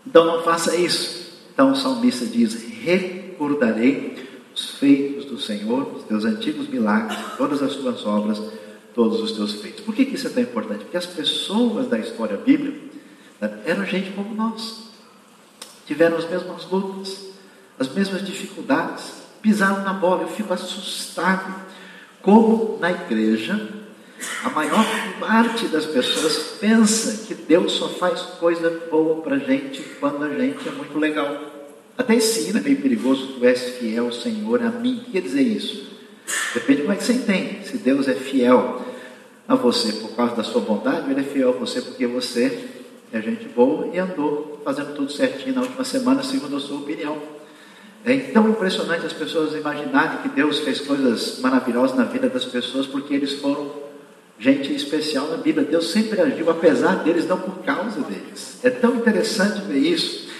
Então 0.06 0.26
não 0.26 0.42
faça 0.42 0.76
isso. 0.76 1.42
Então 1.52 1.72
o 1.72 1.76
salmista 1.76 2.26
diz: 2.26 2.54
Recordarei 2.82 4.12
os 4.62 4.70
feitos 4.70 5.24
do 5.24 5.40
Senhor, 5.40 5.92
os 5.96 6.04
teus 6.04 6.24
antigos 6.24 6.68
milagres, 6.68 7.18
todas 7.36 7.60
as 7.62 7.74
tuas 7.74 8.06
obras, 8.06 8.40
todos 8.94 9.20
os 9.20 9.32
teus 9.32 9.54
feitos. 9.54 9.80
Por 9.84 9.92
que, 9.92 10.04
que 10.04 10.14
isso 10.14 10.28
é 10.28 10.30
tão 10.30 10.42
importante? 10.42 10.84
Porque 10.84 10.96
as 10.96 11.06
pessoas 11.06 11.88
da 11.88 11.98
história 11.98 12.36
bíblica 12.36 12.78
né, 13.40 13.60
eram 13.64 13.84
gente 13.84 14.12
como 14.12 14.32
nós, 14.32 14.84
tiveram 15.84 16.16
as 16.16 16.30
mesmas 16.30 16.64
lutas, 16.70 17.26
as 17.76 17.92
mesmas 17.92 18.24
dificuldades, 18.24 19.14
pisaram 19.40 19.82
na 19.82 19.92
bola. 19.92 20.22
Eu 20.22 20.28
fico 20.28 20.54
assustado 20.54 21.52
como 22.20 22.78
na 22.80 22.92
igreja, 22.92 23.68
a 24.44 24.50
maior 24.50 24.86
parte 25.18 25.66
das 25.66 25.86
pessoas 25.86 26.58
pensa 26.60 27.26
que 27.26 27.34
Deus 27.34 27.72
só 27.72 27.88
faz 27.88 28.20
coisa 28.38 28.70
boa 28.88 29.20
para 29.22 29.38
gente 29.38 29.82
quando 29.98 30.22
a 30.22 30.28
gente 30.28 30.68
é 30.68 30.70
muito 30.70 30.96
legal. 30.96 31.51
Até 31.96 32.14
ensina, 32.14 32.60
meio 32.60 32.80
perigoso, 32.80 33.34
tu 33.34 33.44
és 33.44 33.76
fiel, 33.78 34.10
Senhor, 34.12 34.62
a 34.62 34.70
mim. 34.70 34.98
O 34.98 35.04
que 35.04 35.10
quer 35.12 35.22
dizer 35.22 35.42
isso? 35.42 35.92
Depende 36.54 36.76
de 36.76 36.82
como 36.82 36.92
é 36.92 36.96
que 36.96 37.04
você 37.04 37.12
entende. 37.12 37.68
Se 37.68 37.78
Deus 37.78 38.08
é 38.08 38.14
fiel 38.14 38.82
a 39.46 39.54
você 39.54 39.92
por 39.92 40.16
causa 40.16 40.36
da 40.36 40.42
sua 40.42 40.60
bondade, 40.60 41.10
Ele 41.10 41.20
é 41.20 41.24
fiel 41.24 41.50
a 41.50 41.52
você 41.52 41.80
porque 41.80 42.06
você 42.06 42.68
é 43.12 43.20
gente 43.20 43.46
boa 43.48 43.88
e 43.92 43.98
andou 43.98 44.60
fazendo 44.64 44.94
tudo 44.94 45.12
certinho 45.12 45.54
na 45.54 45.60
última 45.60 45.84
semana, 45.84 46.22
segundo 46.22 46.56
a 46.56 46.60
sua 46.60 46.78
opinião. 46.78 47.18
É 48.04 48.16
tão 48.16 48.48
impressionante 48.48 49.06
as 49.06 49.12
pessoas 49.12 49.54
imaginarem 49.54 50.22
que 50.22 50.28
Deus 50.30 50.60
fez 50.60 50.80
coisas 50.80 51.38
maravilhosas 51.40 51.96
na 51.96 52.04
vida 52.04 52.28
das 52.28 52.44
pessoas 52.44 52.86
porque 52.86 53.14
eles 53.14 53.34
foram 53.34 53.70
gente 54.38 54.74
especial 54.74 55.28
na 55.28 55.36
Bíblia. 55.36 55.66
Deus 55.66 55.92
sempre 55.92 56.20
agiu 56.20 56.50
apesar 56.50 57.04
deles, 57.04 57.28
não 57.28 57.38
por 57.38 57.62
causa 57.62 58.00
deles. 58.00 58.58
É 58.64 58.70
tão 58.70 58.96
interessante 58.96 59.60
ver 59.62 59.78
isso. 59.78 60.31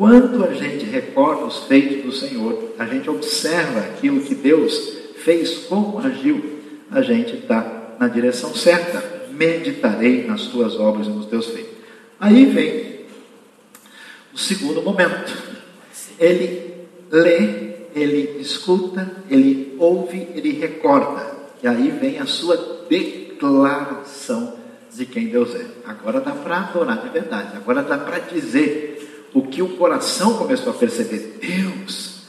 Quando 0.00 0.42
a 0.46 0.54
gente 0.54 0.86
recorda 0.86 1.44
os 1.44 1.64
feitos 1.64 2.02
do 2.02 2.10
Senhor, 2.10 2.72
a 2.78 2.86
gente 2.86 3.10
observa 3.10 3.80
aquilo 3.80 4.22
que 4.22 4.34
Deus 4.34 4.96
fez, 5.22 5.66
como 5.66 5.98
agiu, 5.98 6.58
a 6.90 7.02
gente 7.02 7.34
está 7.34 7.96
na 7.98 8.08
direção 8.08 8.54
certa. 8.54 9.28
Meditarei 9.30 10.26
nas 10.26 10.46
tuas 10.46 10.80
obras 10.80 11.06
e 11.06 11.10
nos 11.10 11.26
teus 11.26 11.48
feitos. 11.48 11.74
Aí 12.18 12.46
vem 12.46 13.00
o 14.32 14.38
segundo 14.38 14.80
momento. 14.80 15.36
Ele 16.18 16.72
lê, 17.10 17.74
ele 17.94 18.40
escuta, 18.40 19.06
ele 19.28 19.76
ouve, 19.78 20.28
ele 20.34 20.52
recorda. 20.52 21.30
E 21.62 21.68
aí 21.68 21.90
vem 21.90 22.18
a 22.18 22.24
sua 22.24 22.86
declaração 22.88 24.56
de 24.90 25.04
quem 25.04 25.26
Deus 25.26 25.54
é. 25.54 25.66
Agora 25.84 26.22
dá 26.22 26.32
para 26.32 26.56
adorar 26.56 27.02
de 27.02 27.10
verdade. 27.10 27.54
Agora 27.54 27.82
dá 27.82 27.98
para 27.98 28.18
dizer 28.20 28.89
o 29.32 29.42
que 29.42 29.62
o 29.62 29.76
coração 29.76 30.34
começou 30.34 30.72
a 30.72 30.76
perceber. 30.76 31.38
Deus, 31.40 32.22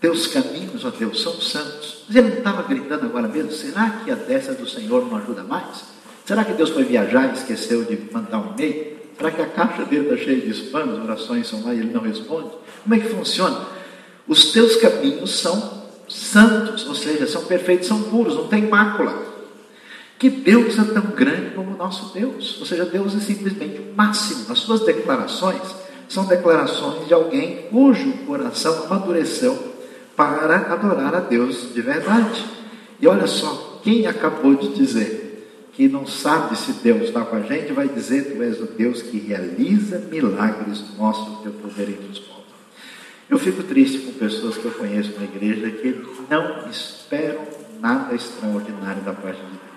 teus 0.00 0.26
caminhos, 0.26 0.84
ó 0.84 0.90
Deus, 0.90 1.22
são 1.22 1.40
santos. 1.40 2.04
Mas 2.06 2.16
ele 2.16 2.30
não 2.30 2.38
estava 2.38 2.62
gritando 2.62 3.06
agora 3.06 3.28
mesmo? 3.28 3.52
Será 3.52 3.90
que 4.04 4.10
a 4.10 4.14
destra 4.14 4.54
do 4.54 4.68
Senhor 4.68 5.06
não 5.06 5.18
ajuda 5.18 5.42
mais? 5.42 5.84
Será 6.24 6.44
que 6.44 6.52
Deus 6.52 6.70
foi 6.70 6.84
viajar 6.84 7.30
e 7.30 7.38
esqueceu 7.38 7.84
de 7.84 7.98
mandar 8.12 8.38
um 8.38 8.54
e-mail? 8.54 8.98
Será 9.16 9.30
que 9.30 9.42
a 9.42 9.46
caixa 9.46 9.84
dele 9.84 10.04
está 10.04 10.16
cheia 10.16 10.40
de 10.40 10.50
spam, 10.50 10.92
as 10.92 10.98
orações 10.98 11.48
são 11.48 11.64
lá 11.64 11.74
e 11.74 11.78
ele 11.78 11.92
não 11.92 12.02
responde? 12.02 12.50
Como 12.82 12.94
é 12.94 12.98
que 12.98 13.08
funciona? 13.08 13.66
Os 14.26 14.52
teus 14.52 14.76
caminhos 14.76 15.30
são 15.40 15.78
santos, 16.08 16.86
ou 16.86 16.94
seja, 16.94 17.26
são 17.26 17.44
perfeitos, 17.44 17.88
são 17.88 18.02
puros, 18.04 18.34
não 18.34 18.46
tem 18.46 18.68
mácula. 18.68 19.26
Que 20.18 20.28
Deus 20.28 20.78
é 20.78 20.84
tão 20.84 21.10
grande 21.12 21.50
como 21.54 21.72
o 21.72 21.76
nosso 21.76 22.12
Deus. 22.12 22.58
Ou 22.60 22.66
seja, 22.66 22.84
Deus 22.84 23.14
é 23.14 23.20
simplesmente 23.20 23.80
o 23.80 23.94
máximo. 23.96 24.50
As 24.50 24.58
suas 24.58 24.80
declarações 24.80 25.62
são 26.08 26.24
declarações 26.24 27.06
de 27.06 27.14
alguém 27.14 27.68
cujo 27.70 28.12
coração 28.26 28.84
amadureceu 28.84 29.76
para 30.16 30.72
adorar 30.72 31.14
a 31.14 31.20
Deus 31.20 31.72
de 31.72 31.80
verdade. 31.80 32.44
E 33.00 33.06
olha 33.06 33.26
só, 33.26 33.80
quem 33.84 34.06
acabou 34.06 34.54
de 34.54 34.74
dizer 34.74 35.70
que 35.72 35.88
não 35.88 36.06
sabe 36.06 36.56
se 36.56 36.72
Deus 36.72 37.02
está 37.02 37.24
com 37.24 37.36
a 37.36 37.40
gente, 37.40 37.72
vai 37.72 37.88
dizer: 37.88 38.34
Tu 38.34 38.42
és 38.42 38.60
o 38.60 38.66
Deus 38.66 39.00
que 39.00 39.18
realiza 39.18 39.98
milagres, 40.10 40.82
mostra 40.96 41.32
o 41.32 41.36
teu 41.36 41.52
poder 41.52 41.90
entre 41.90 42.10
os 42.10 42.18
povos. 42.18 42.44
Eu 43.30 43.38
fico 43.38 43.62
triste 43.62 43.98
com 43.98 44.12
pessoas 44.12 44.56
que 44.56 44.64
eu 44.64 44.72
conheço 44.72 45.12
na 45.16 45.24
igreja 45.24 45.70
que 45.70 46.02
não 46.28 46.68
esperam 46.68 47.46
nada 47.80 48.14
extraordinário 48.14 49.02
da 49.02 49.12
parte 49.12 49.40
de 49.40 49.50
Deus. 49.50 49.67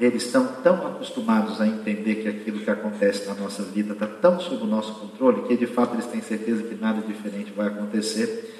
Eles 0.00 0.24
estão 0.24 0.46
tão 0.62 0.86
acostumados 0.86 1.60
a 1.60 1.66
entender 1.66 2.16
que 2.16 2.28
aquilo 2.28 2.60
que 2.60 2.70
acontece 2.70 3.26
na 3.28 3.34
nossa 3.34 3.62
vida 3.62 3.92
está 3.92 4.06
tão 4.06 4.40
sob 4.40 4.64
o 4.64 4.66
nosso 4.66 4.94
controle 4.94 5.42
que 5.42 5.56
de 5.56 5.66
fato 5.66 5.94
eles 5.94 6.06
têm 6.06 6.20
certeza 6.20 6.62
que 6.62 6.74
nada 6.74 7.00
diferente 7.02 7.52
vai 7.54 7.68
acontecer 7.68 8.52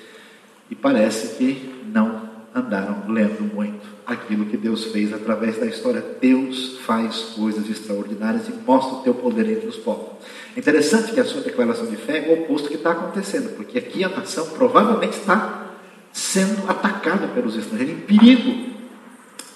e 0.70 0.74
parece 0.74 1.36
que 1.36 1.82
não 1.92 2.30
andaram 2.54 3.04
lendo 3.08 3.42
muito 3.54 3.80
aquilo 4.06 4.46
que 4.46 4.56
Deus 4.56 4.86
fez 4.86 5.12
através 5.12 5.58
da 5.58 5.66
história. 5.66 6.04
Deus 6.20 6.78
faz 6.84 7.34
coisas 7.36 7.68
extraordinárias 7.68 8.48
e 8.48 8.52
mostra 8.52 8.96
o 8.96 9.02
teu 9.02 9.14
poder 9.14 9.50
entre 9.50 9.68
os 9.68 9.76
povos. 9.76 10.12
É 10.54 10.60
interessante 10.60 11.12
que 11.12 11.20
a 11.20 11.24
sua 11.24 11.40
declaração 11.40 11.86
de 11.86 11.96
fé 11.96 12.18
é 12.18 12.30
o 12.30 12.42
oposto 12.42 12.68
que 12.68 12.74
está 12.74 12.92
acontecendo, 12.92 13.56
porque 13.56 13.78
aqui 13.78 14.04
a 14.04 14.08
nação 14.08 14.46
provavelmente 14.50 15.18
está 15.18 15.70
sendo 16.12 16.70
atacada 16.70 17.28
pelos 17.28 17.56
estrangeiros, 17.56 17.96
em 17.96 18.00
perigo, 18.00 18.71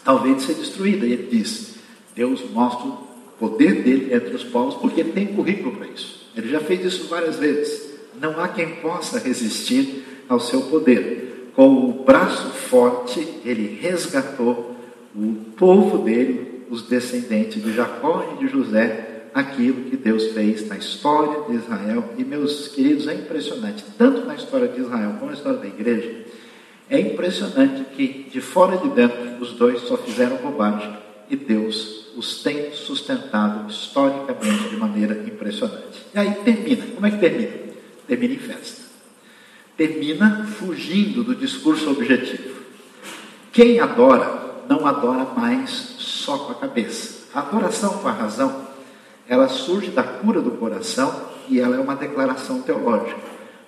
talvez 0.06 0.36
de 0.36 0.42
ser 0.44 0.54
destruída. 0.54 1.04
E 1.04 1.12
ele 1.12 1.28
diz: 1.30 1.74
Deus 2.14 2.42
mostra 2.50 2.86
o 2.86 2.98
poder 3.38 3.82
dele 3.82 4.14
entre 4.14 4.34
os 4.34 4.44
povos, 4.44 4.76
porque 4.76 5.00
ele 5.00 5.12
tem 5.12 5.26
currículo 5.26 5.76
para 5.76 5.88
isso. 5.88 6.30
Ele 6.34 6.48
já 6.48 6.60
fez 6.60 6.82
isso 6.82 7.08
várias 7.08 7.36
vezes. 7.36 7.94
Não 8.18 8.40
há 8.40 8.48
quem 8.48 8.76
possa 8.76 9.18
resistir 9.18 10.04
ao 10.28 10.40
seu 10.40 10.62
poder 10.62 11.26
com 11.56 11.88
o 11.88 12.04
braço 12.04 12.50
forte, 12.50 13.26
ele 13.42 13.78
resgatou 13.80 14.76
o 15.14 15.34
povo 15.56 16.04
dele, 16.04 16.66
os 16.68 16.82
descendentes 16.82 17.62
de 17.62 17.72
Jacó 17.72 18.34
e 18.34 18.44
de 18.44 18.52
José, 18.52 19.28
aquilo 19.32 19.84
que 19.84 19.96
Deus 19.96 20.32
fez 20.32 20.68
na 20.68 20.76
história 20.76 21.44
de 21.48 21.56
Israel. 21.56 22.04
E, 22.18 22.24
meus 22.24 22.68
queridos, 22.68 23.08
é 23.08 23.14
impressionante, 23.14 23.84
tanto 23.96 24.26
na 24.26 24.34
história 24.34 24.68
de 24.68 24.82
Israel 24.82 25.14
como 25.18 25.30
na 25.30 25.36
história 25.36 25.58
da 25.58 25.66
igreja, 25.66 26.26
é 26.88 27.00
impressionante 27.00 27.84
que 27.96 28.28
de 28.30 28.40
fora 28.40 28.76
e 28.76 28.88
de 28.88 28.94
dentro 28.94 29.40
os 29.40 29.52
dois 29.52 29.82
só 29.82 29.96
fizeram 29.96 30.36
bobagem 30.36 30.96
e 31.28 31.36
Deus 31.36 32.06
os 32.16 32.42
tem 32.42 32.72
sustentado 32.72 33.68
historicamente 33.70 34.68
de 34.70 34.76
maneira 34.76 35.14
impressionante. 35.26 36.06
E 36.14 36.18
aí 36.18 36.34
termina. 36.44 36.86
Como 36.94 37.06
é 37.06 37.10
que 37.10 37.18
termina? 37.18 37.52
Termina 38.06 38.34
em 38.34 38.38
festa 38.38 38.86
termina 39.76 40.46
fugindo 40.46 41.22
do 41.22 41.34
discurso 41.34 41.90
objetivo. 41.90 42.56
Quem 43.52 43.78
adora, 43.78 44.64
não 44.68 44.86
adora 44.86 45.24
mais 45.36 45.70
só 45.98 46.38
com 46.38 46.52
a 46.52 46.54
cabeça. 46.54 47.26
A 47.34 47.40
adoração 47.40 47.98
com 47.98 48.08
a 48.08 48.12
razão, 48.12 48.66
ela 49.28 49.48
surge 49.48 49.90
da 49.90 50.02
cura 50.02 50.40
do 50.40 50.52
coração 50.52 51.14
e 51.48 51.60
ela 51.60 51.76
é 51.76 51.78
uma 51.78 51.94
declaração 51.94 52.62
teológica. 52.62 53.20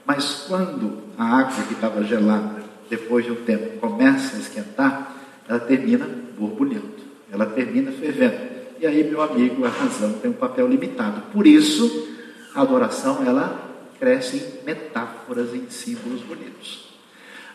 Mas 0.06 0.46
quando 0.48 0.98
a 1.18 1.24
água 1.24 1.62
que 1.64 1.74
estava 1.74 2.02
gelada, 2.02 2.57
depois 2.88 3.24
de 3.24 3.32
um 3.32 3.36
tempo, 3.36 3.78
começa 3.78 4.36
a 4.36 4.40
esquentar, 4.40 5.14
ela 5.48 5.60
termina 5.60 6.08
borbulhando, 6.38 6.94
ela 7.30 7.46
termina 7.46 7.90
fervendo. 7.92 8.36
E 8.80 8.86
aí, 8.86 9.02
meu 9.02 9.20
amigo, 9.20 9.64
a 9.64 9.68
razão 9.68 10.12
tem 10.14 10.30
um 10.30 10.34
papel 10.34 10.68
limitado. 10.68 11.22
Por 11.32 11.46
isso, 11.46 12.08
a 12.54 12.62
adoração, 12.62 13.24
ela 13.26 13.68
crescem 13.98 14.42
metáforas 14.64 15.52
em 15.52 15.68
símbolos 15.68 16.22
bonitos. 16.22 16.88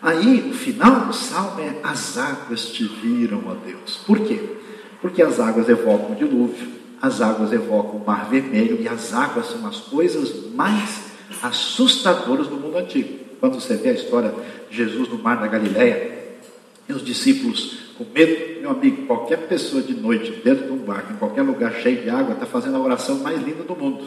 Aí, 0.01 0.49
o 0.49 0.53
final 0.53 1.05
do 1.05 1.13
salmo 1.13 1.61
é: 1.61 1.79
As 1.81 2.17
águas 2.17 2.65
te 2.69 2.83
viram, 2.83 3.43
ó 3.47 3.53
Deus. 3.53 4.01
Por 4.05 4.19
quê? 4.19 4.57
Porque 5.01 5.21
as 5.21 5.39
águas 5.39 5.69
evocam 5.69 6.11
o 6.11 6.15
dilúvio, 6.15 6.73
as 7.01 7.21
águas 7.21 7.53
evocam 7.53 8.01
o 8.01 8.05
mar 8.05 8.29
vermelho, 8.29 8.81
e 8.81 8.87
as 8.87 9.13
águas 9.13 9.47
são 9.47 9.65
as 9.65 9.79
coisas 9.79 10.51
mais 10.53 11.13
assustadoras 11.41 12.47
do 12.47 12.57
mundo 12.57 12.77
antigo. 12.77 13.22
Quando 13.39 13.59
você 13.59 13.75
vê 13.75 13.89
a 13.89 13.93
história 13.93 14.33
de 14.69 14.77
Jesus 14.77 15.09
no 15.09 15.17
mar 15.17 15.39
da 15.39 15.47
Galileia, 15.47 16.13
e 16.87 16.93
os 16.93 17.03
discípulos 17.03 17.83
com 17.97 18.05
medo, 18.13 18.61
meu 18.61 18.71
amigo, 18.71 19.05
qualquer 19.05 19.47
pessoa 19.47 19.81
de 19.81 19.93
noite, 19.93 20.31
dentro 20.43 20.65
de 20.65 20.71
um 20.71 20.77
barco, 20.77 21.13
em 21.13 21.17
qualquer 21.17 21.43
lugar 21.43 21.73
cheio 21.75 22.01
de 22.01 22.09
água, 22.09 22.33
está 22.33 22.45
fazendo 22.45 22.75
a 22.77 22.79
oração 22.79 23.19
mais 23.19 23.41
linda 23.41 23.63
do 23.63 23.75
mundo. 23.75 24.05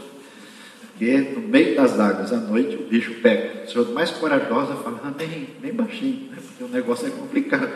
Porque 0.81 1.17
no 1.19 1.41
meio 1.43 1.77
das 1.77 2.01
águas 2.01 2.33
à 2.33 2.39
noite 2.39 2.75
o 2.77 2.87
bicho 2.89 3.15
pega. 3.23 3.65
A 3.65 3.67
senhora 3.67 3.91
mais 3.93 4.11
corajosa 4.11 4.75
fala, 4.77 5.15
bem, 5.17 5.49
bem 5.61 5.73
baixinho, 5.73 6.31
né? 6.31 6.39
porque 6.45 6.65
o 6.65 6.69
negócio 6.69 7.07
é 7.07 7.11
complicado. 7.11 7.71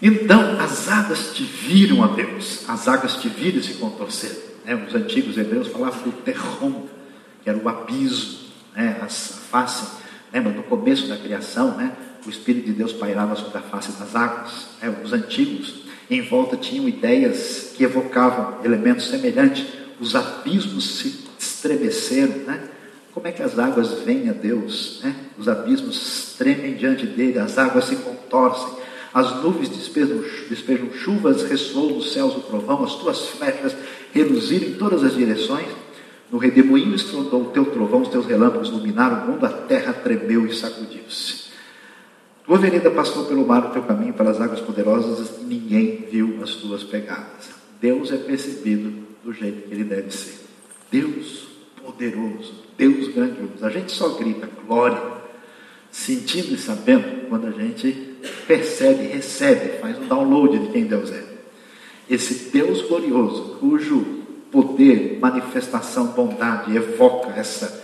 Então, 0.00 0.60
as 0.60 0.88
águas 0.88 1.32
te 1.32 1.44
viram 1.44 2.02
a 2.02 2.08
Deus, 2.08 2.68
as 2.68 2.88
águas 2.88 3.14
te 3.16 3.28
viram 3.28 3.60
e 3.60 3.62
se 3.62 3.74
contorceram. 3.74 4.36
Né? 4.64 4.74
Os 4.74 4.94
antigos 4.94 5.38
hebreus 5.38 5.68
falavam 5.68 6.02
do 6.02 6.12
terrom, 6.22 6.86
que 7.42 7.48
era 7.48 7.58
o 7.58 7.68
abismo, 7.68 8.40
né? 8.74 8.98
a 9.00 9.06
face. 9.06 10.02
Lembra, 10.32 10.52
no 10.52 10.62
começo 10.62 11.06
da 11.08 11.16
criação, 11.16 11.76
né? 11.76 11.92
o 12.24 12.30
Espírito 12.30 12.66
de 12.66 12.72
Deus 12.72 12.92
pairava 12.92 13.34
sobre 13.36 13.58
a 13.58 13.60
face 13.60 13.92
das 13.92 14.14
águas. 14.14 14.68
Né? 14.80 14.94
Os 15.04 15.12
antigos, 15.12 15.82
em 16.10 16.22
volta, 16.22 16.56
tinham 16.56 16.88
ideias 16.88 17.72
que 17.76 17.84
evocavam 17.84 18.64
elementos 18.64 19.08
semelhantes. 19.08 19.66
Os 20.00 20.16
abismos 20.16 20.98
se 20.98 21.24
estremeceram, 21.38 22.38
né? 22.46 22.68
Como 23.12 23.26
é 23.28 23.32
que 23.32 23.42
as 23.42 23.58
águas 23.58 23.92
vêm 24.04 24.30
a 24.30 24.32
Deus? 24.32 25.00
Né? 25.04 25.14
Os 25.36 25.46
abismos 25.48 26.34
tremem 26.38 26.74
diante 26.74 27.06
dele, 27.06 27.38
as 27.38 27.58
águas 27.58 27.84
se 27.84 27.96
contorcem, 27.96 28.74
as 29.12 29.42
nuvens 29.42 29.68
despejam, 29.68 30.24
despejam 30.48 30.90
chuvas, 30.94 31.42
ressoam 31.42 31.96
nos 31.96 32.12
céus 32.12 32.34
o 32.34 32.40
trovão, 32.40 32.82
as 32.82 32.94
tuas 32.94 33.28
flechas 33.28 33.76
reluziram 34.12 34.68
em 34.68 34.74
todas 34.74 35.04
as 35.04 35.14
direções. 35.14 35.68
No 36.32 36.38
redemoinho 36.38 36.94
estrondou 36.94 37.42
o 37.42 37.50
teu 37.50 37.66
trovão, 37.66 38.00
os 38.00 38.08
teus 38.08 38.24
relâmpagos 38.24 38.70
iluminaram 38.70 39.24
o 39.26 39.32
mundo, 39.32 39.44
a 39.44 39.50
terra 39.50 39.92
tremeu 39.92 40.46
e 40.46 40.54
sacudiu-se. 40.54 41.52
Tua 42.46 42.56
vereda 42.56 42.90
passou 42.90 43.26
pelo 43.26 43.46
mar, 43.46 43.66
o 43.66 43.70
teu 43.70 43.82
caminho 43.82 44.14
pelas 44.14 44.40
águas 44.40 44.60
poderosas, 44.60 45.40
e 45.42 45.44
ninguém 45.44 46.06
viu 46.10 46.40
as 46.42 46.54
tuas 46.54 46.82
pegadas. 46.82 47.50
Deus 47.82 48.10
é 48.10 48.16
percebido 48.16 48.94
do 49.22 49.32
jeito 49.34 49.68
que 49.68 49.74
ele 49.74 49.84
deve 49.84 50.10
ser. 50.10 50.40
Deus 50.90 51.48
poderoso, 51.82 52.54
Deus 52.78 53.08
grandioso. 53.08 53.64
A 53.64 53.68
gente 53.68 53.92
só 53.92 54.08
grita 54.10 54.48
glória, 54.66 55.02
sentindo 55.90 56.54
e 56.54 56.58
sabendo 56.58 57.28
quando 57.28 57.48
a 57.48 57.50
gente 57.50 58.16
percebe, 58.46 59.04
recebe, 59.04 59.78
faz 59.80 59.98
um 59.98 60.06
download 60.06 60.58
de 60.58 60.72
quem 60.72 60.86
Deus 60.86 61.12
é. 61.12 61.24
Esse 62.08 62.50
Deus 62.50 62.80
glorioso, 62.82 63.58
cujo 63.60 64.11
poder, 64.52 65.18
manifestação, 65.20 66.08
bondade 66.08 66.76
evoca 66.76 67.32
essa 67.38 67.82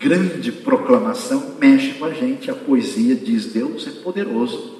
grande 0.00 0.50
proclamação, 0.50 1.54
mexe 1.60 1.94
com 1.94 2.06
a 2.06 2.12
gente. 2.12 2.50
A 2.50 2.54
poesia 2.54 3.14
diz: 3.14 3.52
Deus 3.52 3.86
é 3.86 3.90
poderoso. 4.02 4.74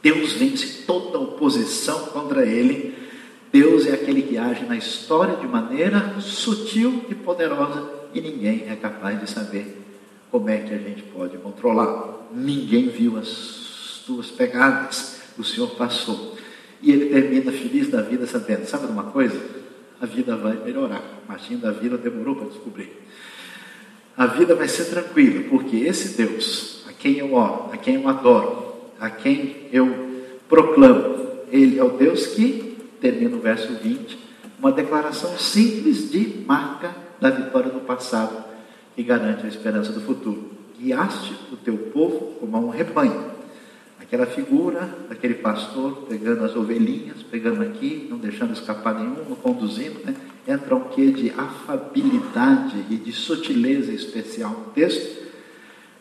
Deus 0.00 0.34
vence 0.34 0.82
toda 0.86 1.18
oposição 1.18 2.06
contra 2.06 2.44
ele 2.46 3.02
Deus 3.52 3.86
é 3.86 3.92
aquele 3.92 4.22
que 4.22 4.38
age 4.38 4.64
na 4.64 4.76
história 4.76 5.36
de 5.36 5.46
maneira 5.46 6.18
sutil 6.20 7.04
e 7.10 7.14
poderosa 7.14 7.86
e 8.14 8.20
ninguém 8.20 8.64
é 8.66 8.74
capaz 8.74 9.20
de 9.20 9.28
saber 9.28 9.78
como 10.30 10.48
é 10.48 10.56
que 10.56 10.72
a 10.72 10.78
gente 10.78 11.02
pode 11.02 11.36
controlar. 11.36 12.28
Ninguém 12.34 12.88
viu 12.88 13.18
as 13.18 14.02
tuas 14.06 14.30
pegadas, 14.30 15.20
o 15.38 15.44
Senhor 15.44 15.68
passou. 15.72 16.34
E 16.80 16.90
ele 16.90 17.10
termina 17.10 17.52
feliz 17.52 17.90
da 17.90 18.00
vida 18.00 18.26
sabendo, 18.26 18.64
sabe 18.64 18.86
de 18.86 18.92
uma 18.92 19.04
coisa? 19.04 19.38
A 20.02 20.06
vida 20.06 20.36
vai 20.36 20.56
melhorar. 20.56 21.00
Martinho 21.28 21.60
da 21.60 21.70
Vila 21.70 21.96
demorou 21.96 22.34
para 22.34 22.48
descobrir. 22.48 22.90
A 24.16 24.26
vida 24.26 24.52
vai 24.56 24.66
ser 24.66 24.86
tranquila, 24.86 25.44
porque 25.48 25.76
esse 25.76 26.16
Deus, 26.16 26.84
a 26.88 26.92
quem 26.92 27.18
eu 27.18 27.32
oro, 27.34 27.70
a 27.72 27.76
quem 27.76 27.94
eu 27.94 28.08
adoro, 28.08 28.90
a 28.98 29.08
quem 29.08 29.68
eu 29.72 30.24
proclamo, 30.48 31.44
ele 31.52 31.78
é 31.78 31.84
o 31.84 31.90
Deus 31.90 32.26
que 32.26 32.76
termina 33.00 33.36
o 33.36 33.40
verso 33.40 33.74
20, 33.74 34.18
Uma 34.58 34.72
declaração 34.72 35.36
simples 35.38 36.10
de 36.10 36.44
marca 36.46 36.94
da 37.20 37.30
vitória 37.30 37.70
do 37.70 37.80
passado 37.80 38.44
que 38.96 39.02
garante 39.02 39.46
a 39.46 39.48
esperança 39.48 39.92
do 39.92 40.00
futuro. 40.00 40.50
Guiaste 40.78 41.34
o 41.52 41.56
teu 41.56 41.76
povo 41.76 42.36
como 42.40 42.56
a 42.56 42.60
um 42.60 42.70
rebanho. 42.70 43.31
Aquela 44.12 44.26
figura 44.26 44.94
daquele 45.08 45.36
pastor 45.36 46.04
pegando 46.06 46.44
as 46.44 46.54
ovelhinhas, 46.54 47.22
pegando 47.30 47.62
aqui, 47.62 48.08
não 48.10 48.18
deixando 48.18 48.52
escapar 48.52 48.94
nenhuma, 48.94 49.34
conduzindo, 49.36 50.04
né? 50.04 50.14
entra 50.46 50.76
um 50.76 50.84
quê 50.90 51.10
de 51.10 51.30
afabilidade 51.30 52.84
e 52.90 52.96
de 52.96 53.10
sutileza 53.10 53.90
especial 53.90 54.50
no 54.50 54.64
texto, 54.72 55.28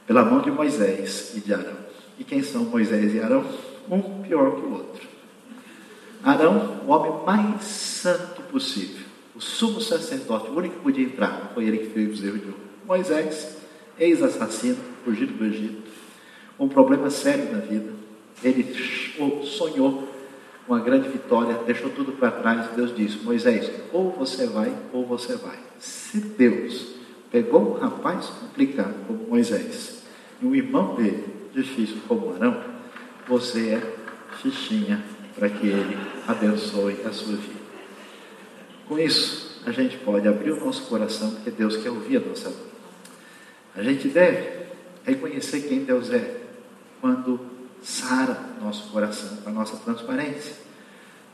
pela 0.06 0.26
mão 0.26 0.42
de 0.42 0.52
Moisés 0.52 1.32
e 1.38 1.40
de 1.40 1.54
Arão. 1.54 1.78
E 2.20 2.26
quem 2.26 2.44
são 2.44 2.66
Moisés 2.66 3.16
e 3.16 3.22
Arão? 3.22 3.46
Um 3.90 4.02
pior 4.24 4.58
que 4.58 4.66
o 4.66 4.74
outro. 4.74 5.08
Arão, 6.22 6.82
o 6.86 6.92
homem 6.92 7.26
mais 7.26 7.64
santo 7.64 8.42
possível, 8.52 9.06
o 9.34 9.40
sumo 9.40 9.80
sacerdote, 9.80 10.50
o 10.50 10.58
único 10.58 10.76
que 10.76 10.82
podia 10.82 11.06
entrar, 11.06 11.52
foi 11.54 11.64
ele 11.64 11.78
que 11.78 11.94
fez 11.94 12.12
os 12.12 12.22
erros 12.22 12.42
de. 12.42 12.54
Moisés, 12.86 13.56
ex-assassino, 13.98 14.80
fugido 15.06 15.32
do 15.32 15.46
Egito, 15.46 15.90
um 16.60 16.68
problema 16.68 17.10
sério 17.10 17.50
na 17.54 17.60
vida. 17.60 17.91
Ele 18.44 18.74
sonhou 19.46 20.08
com 20.68 20.74
a 20.74 20.80
grande 20.80 21.10
vitória, 21.10 21.60
deixou 21.66 21.90
tudo 21.90 22.14
para 22.14 22.32
trás. 22.32 22.72
Deus 22.76 22.96
disse: 22.96 23.18
Moisés, 23.24 23.72
ou 23.92 24.12
você 24.12 24.48
vai, 24.48 24.76
ou 24.94 25.06
você 25.06 25.36
vai. 25.36 25.60
Se 25.80 26.20
Deus 26.20 26.96
pegou 27.32 27.76
um 27.76 27.80
rapaz 27.80 28.28
complicado 28.28 28.96
como 29.08 29.28
Moisés 29.28 30.04
e 30.42 30.46
um 30.46 30.56
irmão 30.56 30.96
dele, 30.96 31.26
difícil 31.54 31.98
como 32.08 32.34
Arão, 32.34 32.62
você 33.28 33.70
é 33.70 33.82
fichinha 34.42 35.04
para 35.36 35.50
que 35.50 35.68
ele 35.68 35.98
abençoe 36.28 36.98
a 37.06 37.12
sua 37.12 37.36
vida. 37.36 37.62
Com 38.88 39.00
isso, 39.00 39.62
a 39.66 39.72
gente 39.72 39.98
pode 39.98 40.28
abrir 40.28 40.52
o 40.52 40.66
nosso 40.66 40.84
coração, 40.84 41.32
porque 41.32 41.52
Deus 41.52 41.78
quer 41.78 41.90
ouvir 41.90 42.18
a 42.18 42.20
nossa 42.20 42.50
voz. 42.50 42.72
A 43.76 43.84
gente 43.84 44.10
deve 44.10 44.66
reconhecer 45.06 45.62
quem 45.62 45.84
Deus 45.84 46.12
é 46.12 46.42
quando 47.00 47.51
sara 47.82 48.56
nosso 48.62 48.90
coração 48.90 49.38
com 49.38 49.50
a 49.50 49.54
nossa 49.54 49.78
transparência. 49.78 50.56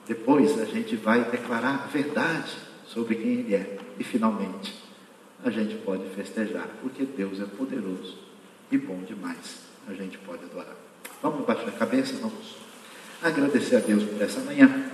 Depois 0.07 0.59
a 0.59 0.65
gente 0.65 0.95
vai 0.95 1.29
declarar 1.29 1.83
a 1.83 1.87
verdade 1.87 2.55
sobre 2.87 3.15
quem 3.15 3.39
Ele 3.39 3.55
é. 3.55 3.77
E 3.99 4.03
finalmente 4.03 4.73
a 5.43 5.49
gente 5.49 5.75
pode 5.75 6.07
festejar, 6.09 6.67
porque 6.81 7.03
Deus 7.03 7.39
é 7.41 7.45
poderoso 7.45 8.17
e 8.71 8.77
bom 8.77 9.01
demais. 9.03 9.59
A 9.87 9.93
gente 9.93 10.17
pode 10.19 10.43
adorar. 10.43 10.75
Vamos 11.21 11.45
baixar 11.45 11.67
a 11.67 11.71
cabeça, 11.71 12.15
vamos 12.21 12.55
agradecer 13.21 13.77
a 13.77 13.79
Deus 13.79 14.03
por 14.03 14.21
essa 14.21 14.39
manhã 14.41 14.91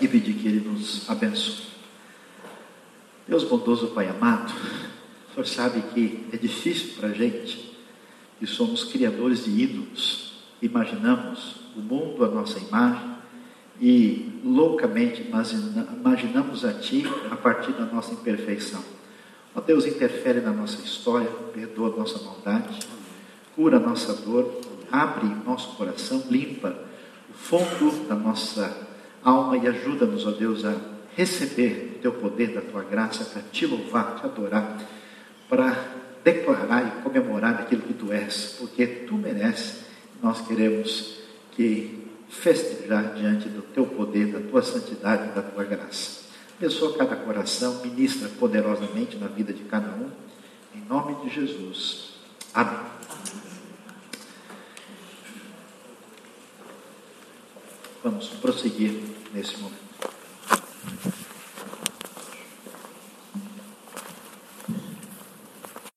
e 0.00 0.08
pedir 0.08 0.34
que 0.34 0.48
Ele 0.48 0.68
nos 0.68 1.08
abençoe. 1.08 1.66
Deus 3.26 3.44
bondoso, 3.44 3.88
Pai 3.88 4.08
amado, 4.08 4.52
o 5.30 5.34
Senhor 5.34 5.46
sabe 5.46 5.82
que 5.94 6.26
é 6.32 6.36
difícil 6.36 6.94
para 6.98 7.08
a 7.08 7.12
gente, 7.12 7.76
que 8.38 8.46
somos 8.46 8.84
criadores 8.84 9.44
de 9.44 9.50
ídolos, 9.50 10.31
imaginamos 10.62 11.56
o 11.76 11.80
mundo 11.80 12.24
à 12.24 12.28
nossa 12.28 12.58
imagem 12.58 13.12
e 13.80 14.40
loucamente 14.44 15.22
imaginamos 15.22 16.64
a 16.64 16.72
Ti 16.72 17.04
a 17.30 17.36
partir 17.36 17.72
da 17.72 17.84
nossa 17.84 18.12
imperfeição. 18.12 18.82
Ó 19.54 19.60
Deus, 19.60 19.84
interfere 19.84 20.40
na 20.40 20.52
nossa 20.52 20.80
história, 20.82 21.28
perdoa 21.52 21.92
a 21.92 21.96
nossa 21.96 22.22
maldade, 22.22 22.78
cura 23.54 23.76
a 23.76 23.80
nossa 23.80 24.14
dor, 24.14 24.60
abre 24.90 25.26
nosso 25.44 25.76
coração, 25.76 26.22
limpa 26.30 26.74
o 27.28 27.34
fundo 27.34 28.08
da 28.08 28.14
nossa 28.14 28.88
alma 29.22 29.56
e 29.58 29.66
ajuda-nos, 29.66 30.26
ó 30.26 30.30
Deus, 30.30 30.64
a 30.64 30.74
receber 31.14 31.96
o 31.96 32.00
Teu 32.00 32.12
poder, 32.12 32.54
da 32.54 32.60
Tua 32.62 32.82
graça, 32.82 33.24
para 33.24 33.42
Te 33.42 33.66
louvar, 33.66 34.20
Te 34.20 34.26
adorar 34.26 34.78
para 35.52 35.76
declarar 36.24 36.86
e 36.86 37.02
comemorar 37.02 37.60
aquilo 37.60 37.82
que 37.82 37.92
tu 37.92 38.10
és, 38.10 38.56
porque 38.58 38.86
tu 38.86 39.16
mereces. 39.16 39.84
Nós 40.22 40.40
queremos 40.46 41.18
que 41.50 42.08
festejar 42.28 43.14
diante 43.14 43.48
do 43.48 43.60
teu 43.60 43.84
poder, 43.84 44.32
da 44.32 44.40
tua 44.40 44.62
santidade, 44.62 45.34
da 45.34 45.42
tua 45.42 45.64
graça. 45.64 46.22
Abençoa 46.56 46.96
cada 46.96 47.16
coração, 47.16 47.82
ministra 47.82 48.28
poderosamente 48.38 49.16
na 49.16 49.26
vida 49.26 49.52
de 49.52 49.64
cada 49.64 49.90
um, 49.90 50.10
em 50.74 50.80
nome 50.88 51.16
de 51.24 51.34
Jesus. 51.34 52.14
Amém. 52.54 52.86
Vamos 58.02 58.28
prosseguir 58.28 59.02
nesse 59.34 59.56
momento. 59.58 59.91